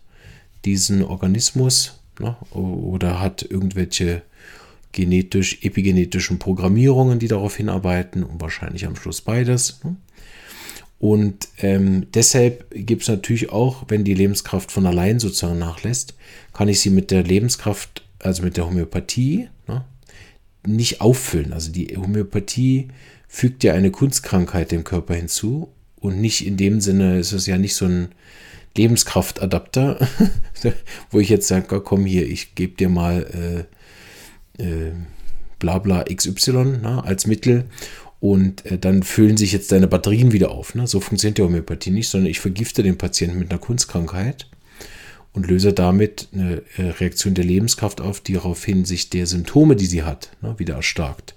diesen 0.64 1.02
Organismus 1.02 2.00
ne? 2.18 2.36
oder 2.50 3.20
hat 3.20 3.42
irgendwelche 3.42 4.22
genetisch, 4.92 5.58
epigenetischen 5.62 6.38
Programmierungen, 6.38 7.18
die 7.18 7.28
darauf 7.28 7.56
hinarbeiten 7.56 8.22
und 8.22 8.40
wahrscheinlich 8.40 8.86
am 8.86 8.96
Schluss 8.96 9.20
beides. 9.20 9.80
Ne? 9.84 9.96
Und 10.98 11.48
ähm, 11.58 12.06
deshalb 12.12 12.66
gibt 12.74 13.02
es 13.02 13.08
natürlich 13.08 13.50
auch, 13.50 13.84
wenn 13.88 14.04
die 14.04 14.14
Lebenskraft 14.14 14.72
von 14.72 14.86
allein 14.86 15.20
sozusagen 15.20 15.58
nachlässt, 15.58 16.14
kann 16.52 16.68
ich 16.68 16.80
sie 16.80 16.90
mit 16.90 17.10
der 17.10 17.22
Lebenskraft, 17.22 18.04
also 18.18 18.42
mit 18.42 18.56
der 18.56 18.66
Homöopathie, 18.66 19.48
ne, 19.68 19.84
nicht 20.66 21.00
auffüllen. 21.00 21.52
Also 21.52 21.70
die 21.70 21.96
Homöopathie 21.96 22.88
fügt 23.28 23.62
ja 23.62 23.74
eine 23.74 23.92
Kunstkrankheit 23.92 24.72
dem 24.72 24.82
Körper 24.82 25.14
hinzu 25.14 25.68
und 25.96 26.20
nicht 26.20 26.44
in 26.44 26.56
dem 26.56 26.80
Sinne 26.80 27.18
ist 27.18 27.32
es 27.32 27.46
ja 27.46 27.58
nicht 27.58 27.74
so 27.74 27.84
ein 27.84 28.08
Lebenskraftadapter, 28.76 29.98
wo 31.10 31.20
ich 31.20 31.28
jetzt 31.28 31.46
sage, 31.46 31.80
komm 31.80 32.06
hier, 32.06 32.26
ich 32.26 32.56
gebe 32.56 32.76
dir 32.76 32.88
mal 32.88 33.66
äh, 33.68 33.77
äh, 34.58 34.92
Blabla 35.58 36.04
XY 36.04 36.52
ne, 36.82 37.02
als 37.04 37.26
Mittel 37.26 37.64
und 38.20 38.66
äh, 38.66 38.78
dann 38.78 39.02
füllen 39.02 39.36
sich 39.36 39.52
jetzt 39.52 39.72
deine 39.72 39.88
Batterien 39.88 40.32
wieder 40.32 40.50
auf. 40.50 40.74
Ne? 40.74 40.86
So 40.86 41.00
funktioniert 41.00 41.38
die 41.38 41.42
Homöopathie 41.42 41.90
nicht, 41.90 42.08
sondern 42.08 42.30
ich 42.30 42.40
vergifte 42.40 42.82
den 42.82 42.98
Patienten 42.98 43.38
mit 43.38 43.50
einer 43.50 43.60
Kunstkrankheit 43.60 44.48
und 45.32 45.46
löse 45.46 45.72
damit 45.72 46.28
eine 46.32 46.62
äh, 46.76 46.90
Reaktion 46.90 47.34
der 47.34 47.44
Lebenskraft 47.44 48.00
auf, 48.00 48.20
die 48.20 48.34
daraufhin 48.34 48.84
sich 48.84 49.10
der 49.10 49.26
Symptome, 49.26 49.76
die 49.76 49.86
sie 49.86 50.02
hat, 50.02 50.30
ne, 50.42 50.58
wieder 50.58 50.74
erstarkt. 50.74 51.34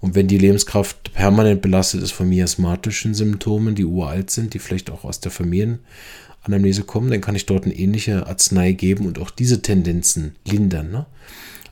Und 0.00 0.14
wenn 0.14 0.28
die 0.28 0.38
Lebenskraft 0.38 1.14
permanent 1.14 1.62
belastet 1.62 2.02
ist 2.02 2.12
von 2.12 2.28
miasmatischen 2.28 3.14
Symptomen, 3.14 3.74
die 3.74 3.84
uralt 3.84 4.30
sind, 4.30 4.52
die 4.52 4.58
vielleicht 4.58 4.90
auch 4.90 5.04
aus 5.04 5.20
der 5.20 5.32
Familienanamnese 5.32 6.82
kommen, 6.82 7.10
dann 7.10 7.20
kann 7.20 7.36
ich 7.36 7.46
dort 7.46 7.64
eine 7.64 7.74
ähnliche 7.74 8.26
Arznei 8.26 8.72
geben 8.72 9.06
und 9.06 9.18
auch 9.18 9.30
diese 9.30 9.62
Tendenzen 9.62 10.36
lindern. 10.46 10.90
Ne? 10.90 11.06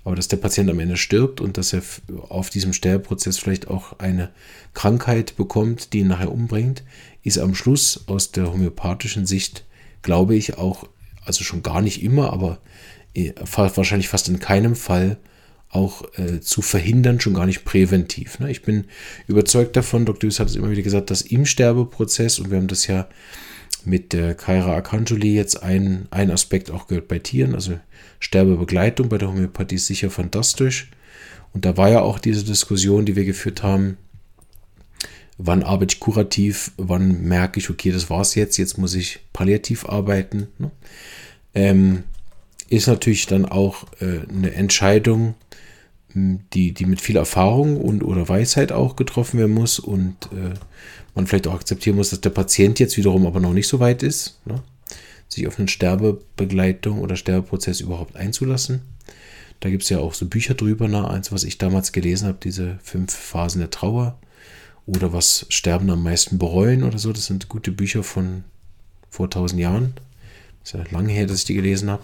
Aber 0.05 0.17
dass 0.17 0.29
der 0.29 0.37
Patient 0.39 0.69
am 0.71 0.81
Ende 0.81 0.97
stirbt 0.97 1.41
und 1.41 1.59
dass 1.59 1.73
er 1.73 1.83
auf 2.29 2.51
diesem 2.51 2.73
Sterbeprozess 2.73 3.39
vielleicht 3.39 3.69
auch 3.69 3.99
eine 3.99 4.31
Krankheit 4.75 5.37
bekommt, 5.37 5.93
die 5.93 6.01
ihn 6.01 6.09
nachher 6.09 6.33
umbringt, 6.33 6.83
ist 7.23 7.39
am 7.39 7.55
Schluss 7.55 8.05
aus 8.07 8.33
der 8.33 8.53
homöopathischen 8.53 9.27
Sicht, 9.27 9.65
glaube 10.03 10.35
ich, 10.35 10.59
auch, 10.59 10.89
also 11.25 11.45
schon 11.45 11.63
gar 11.63 11.81
nicht 11.83 12.03
immer, 12.03 12.33
aber 12.33 12.59
äh, 13.15 13.33
wahrscheinlich 13.55 14.09
fast 14.09 14.29
in 14.29 14.41
keinem 14.41 14.75
Fall 14.75 15.19
auch 15.69 16.03
äh, 16.19 16.41
zu 16.41 16.61
verhindern, 16.63 17.21
schon 17.21 17.35
gar 17.35 17.47
nicht 17.47 17.65
präventiv. 17.65 18.39
Ne? 18.41 18.51
Ich 18.51 18.63
bin 18.63 18.85
überzeugt 19.27 19.77
davon, 19.77 20.05
Dr. 20.05 20.29
Hüss 20.29 20.39
hat 20.39 20.49
es 20.49 20.57
immer 20.57 20.71
wieder 20.71 20.83
gesagt, 20.83 21.11
dass 21.11 21.23
im 21.23 21.47
Sterbeprozess, 21.47 22.39
und 22.39 22.51
wir 22.51 22.59
haben 22.59 22.69
das 22.69 22.87
ja 22.87 23.09
mit 23.85 24.13
der 24.13 24.35
Kaira 24.35 24.77
Akanjuli 24.77 25.35
jetzt 25.35 25.63
ein, 25.63 26.07
ein 26.11 26.31
Aspekt 26.31 26.71
auch 26.71 26.89
gehört 26.89 27.09
bei 27.09 27.19
Tieren, 27.19 27.55
also 27.55 27.79
Sterbebegleitung 28.23 29.09
bei 29.09 29.19
der 29.19 29.29
Homöopathie 29.29 29.79
sicher 29.79 30.09
fantastisch. 30.09 30.91
Und 31.53 31.65
da 31.65 31.77
war 31.77 31.91
ja 31.91 32.01
auch 32.01 32.21
diese 32.21 32.45
Diskussion, 32.45 33.05
die 33.05 33.17
wir 33.17 33.25
geführt 33.25 33.65
haben, 33.65 33.97
wann 35.39 35.65
arbeite 35.65 35.95
ich 35.95 36.01
kurativ, 36.01 36.71
wann 36.77 37.23
merke 37.23 37.59
ich, 37.59 37.69
okay, 37.69 37.91
das 37.91 38.11
war's 38.11 38.37
jetzt, 38.37 38.59
jetzt 38.59 38.79
muss 38.79 38.95
ich 38.95 39.21
palliativ 39.33 39.87
arbeiten. 39.87 40.47
Ne? 40.59 40.71
Ähm, 41.55 42.05
ist 42.69 42.87
natürlich 42.87 43.27
dann 43.27 43.45
auch 43.45 43.87
äh, 44.01 44.21
eine 44.29 44.55
Entscheidung, 44.55 45.35
die, 46.15 46.73
die 46.73 46.87
mit 46.87 47.01
viel 47.01 47.17
Erfahrung 47.17 47.77
und 47.81 48.05
oder 48.05 48.29
Weisheit 48.29 48.71
auch 48.71 48.95
getroffen 48.95 49.39
werden 49.41 49.53
muss 49.53 49.81
und 49.81 50.15
äh, 50.27 50.55
man 51.15 51.27
vielleicht 51.27 51.49
auch 51.49 51.55
akzeptieren 51.55 51.97
muss, 51.97 52.11
dass 52.11 52.21
der 52.21 52.31
Patient 52.31 52.79
jetzt 52.79 52.97
wiederum 52.97 53.27
aber 53.27 53.41
noch 53.41 53.53
nicht 53.53 53.67
so 53.67 53.81
weit 53.81 54.05
ist. 54.05 54.39
Ne? 54.45 54.63
Sich 55.33 55.47
auf 55.47 55.59
eine 55.59 55.69
Sterbebegleitung 55.69 56.99
oder 57.01 57.17
Sterbeprozess 57.17 57.81
überhaupt 57.81 58.17
einzulassen. 58.17 58.83
Da 59.61 59.71
gibt 59.71 59.85
es 59.85 59.89
ja 59.89 59.99
auch 59.99 60.15
so 60.15 60.27
Bücher 60.27 60.55
drüber, 60.55 60.89
ne? 60.89 61.09
eins, 61.09 61.31
was 61.31 61.45
ich 61.45 61.59
damals 61.59 61.93
gelesen 61.93 62.27
habe, 62.27 62.39
diese 62.43 62.79
fünf 62.83 63.15
Phasen 63.15 63.61
der 63.61 63.71
Trauer 63.71 64.19
oder 64.87 65.13
was 65.13 65.47
Sterben 65.49 65.91
am 65.91 66.03
meisten 66.03 66.39
bereuen 66.39 66.83
oder 66.83 66.99
so. 66.99 67.13
Das 67.13 67.27
sind 67.27 67.49
gute 67.49 67.71
Bücher 67.71 68.03
von 68.03 68.45
vor 69.09 69.31
tausend 69.31 69.61
Jahren. 69.61 69.95
Ist 70.65 70.75
ja 70.75 70.85
lange 70.91 71.13
her, 71.13 71.27
dass 71.27 71.39
ich 71.39 71.45
die 71.45 71.55
gelesen 71.55 71.91
habe. 71.91 72.03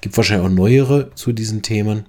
Gibt 0.00 0.16
wahrscheinlich 0.16 0.46
auch 0.46 0.52
neuere 0.52 1.14
zu 1.14 1.32
diesen 1.32 1.62
Themen. 1.62 2.06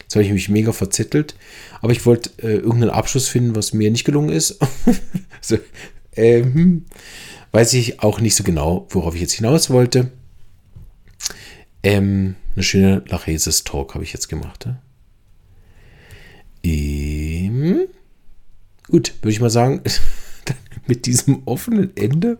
Jetzt 0.00 0.14
habe 0.14 0.24
ich 0.24 0.32
mich 0.32 0.48
mega 0.48 0.72
verzettelt. 0.72 1.34
Aber 1.82 1.92
ich 1.92 2.06
wollte 2.06 2.30
äh, 2.42 2.56
irgendeinen 2.56 2.90
Abschluss 2.90 3.28
finden, 3.28 3.54
was 3.54 3.72
mir 3.72 3.90
nicht 3.90 4.04
gelungen 4.04 4.30
ist. 4.30 4.58
so, 5.40 5.58
ähm, 6.14 6.86
weiß 7.52 7.74
ich 7.74 8.00
auch 8.00 8.20
nicht 8.20 8.34
so 8.34 8.44
genau, 8.44 8.86
worauf 8.90 9.14
ich 9.14 9.20
jetzt 9.20 9.34
hinaus 9.34 9.70
wollte. 9.70 10.10
Ähm, 11.82 12.36
eine 12.54 12.62
schöne 12.62 13.04
Lachesis-Talk 13.06 13.94
habe 13.94 14.04
ich 14.04 14.12
jetzt 14.12 14.28
gemacht. 14.28 14.66
Ja? 14.66 14.78
Ähm, 16.64 17.86
gut, 18.88 19.14
würde 19.20 19.30
ich 19.30 19.40
mal 19.40 19.50
sagen, 19.50 19.82
mit 20.86 21.06
diesem 21.06 21.42
offenen 21.44 21.96
Ende 21.96 22.38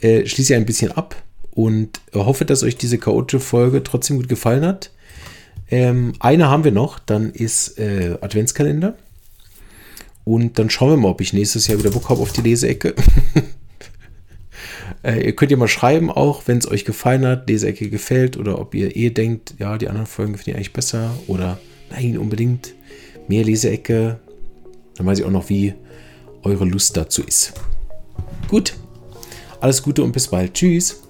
äh, 0.00 0.26
schließe 0.26 0.52
ich 0.52 0.56
ein 0.56 0.66
bisschen 0.66 0.92
ab 0.92 1.16
und 1.50 2.00
hoffe, 2.14 2.44
dass 2.44 2.62
euch 2.62 2.76
diese 2.76 2.98
chaotische 2.98 3.40
Folge 3.40 3.82
trotzdem 3.82 4.18
gut 4.18 4.28
gefallen 4.28 4.64
hat. 4.64 4.90
Ähm, 5.70 6.12
eine 6.20 6.48
haben 6.48 6.64
wir 6.64 6.72
noch, 6.72 6.98
dann 6.98 7.32
ist 7.32 7.78
äh, 7.78 8.18
Adventskalender. 8.20 8.96
Und 10.24 10.58
dann 10.58 10.70
schauen 10.70 10.90
wir 10.90 10.96
mal, 10.96 11.08
ob 11.08 11.20
ich 11.20 11.32
nächstes 11.32 11.66
Jahr 11.66 11.78
wieder 11.78 11.90
Bock 11.90 12.08
habe 12.08 12.20
auf 12.20 12.32
die 12.32 12.42
Leseecke. 12.42 12.94
äh, 15.06 15.24
ihr 15.24 15.36
könnt 15.36 15.52
ja 15.52 15.56
mal 15.56 15.68
schreiben, 15.68 16.10
auch 16.10 16.42
wenn 16.46 16.58
es 16.58 16.68
euch 16.68 16.84
gefallen 16.84 17.24
hat, 17.24 17.48
Leseecke 17.48 17.88
gefällt 17.88 18.36
oder 18.36 18.58
ob 18.58 18.74
ihr 18.74 18.96
eh 18.96 19.10
denkt, 19.10 19.54
ja, 19.58 19.78
die 19.78 19.88
anderen 19.88 20.06
Folgen 20.06 20.34
finde 20.34 20.50
ich 20.50 20.56
eigentlich 20.56 20.72
besser 20.72 21.14
oder 21.28 21.58
nein, 21.90 22.18
unbedingt 22.18 22.74
mehr 23.28 23.44
Leseecke. 23.44 24.18
Dann 24.96 25.06
weiß 25.06 25.20
ich 25.20 25.24
auch 25.24 25.30
noch, 25.30 25.48
wie 25.48 25.74
eure 26.42 26.64
Lust 26.64 26.96
dazu 26.96 27.22
ist. 27.22 27.52
Gut, 28.48 28.74
alles 29.60 29.82
Gute 29.82 30.02
und 30.02 30.12
bis 30.12 30.28
bald. 30.28 30.54
Tschüss. 30.54 31.05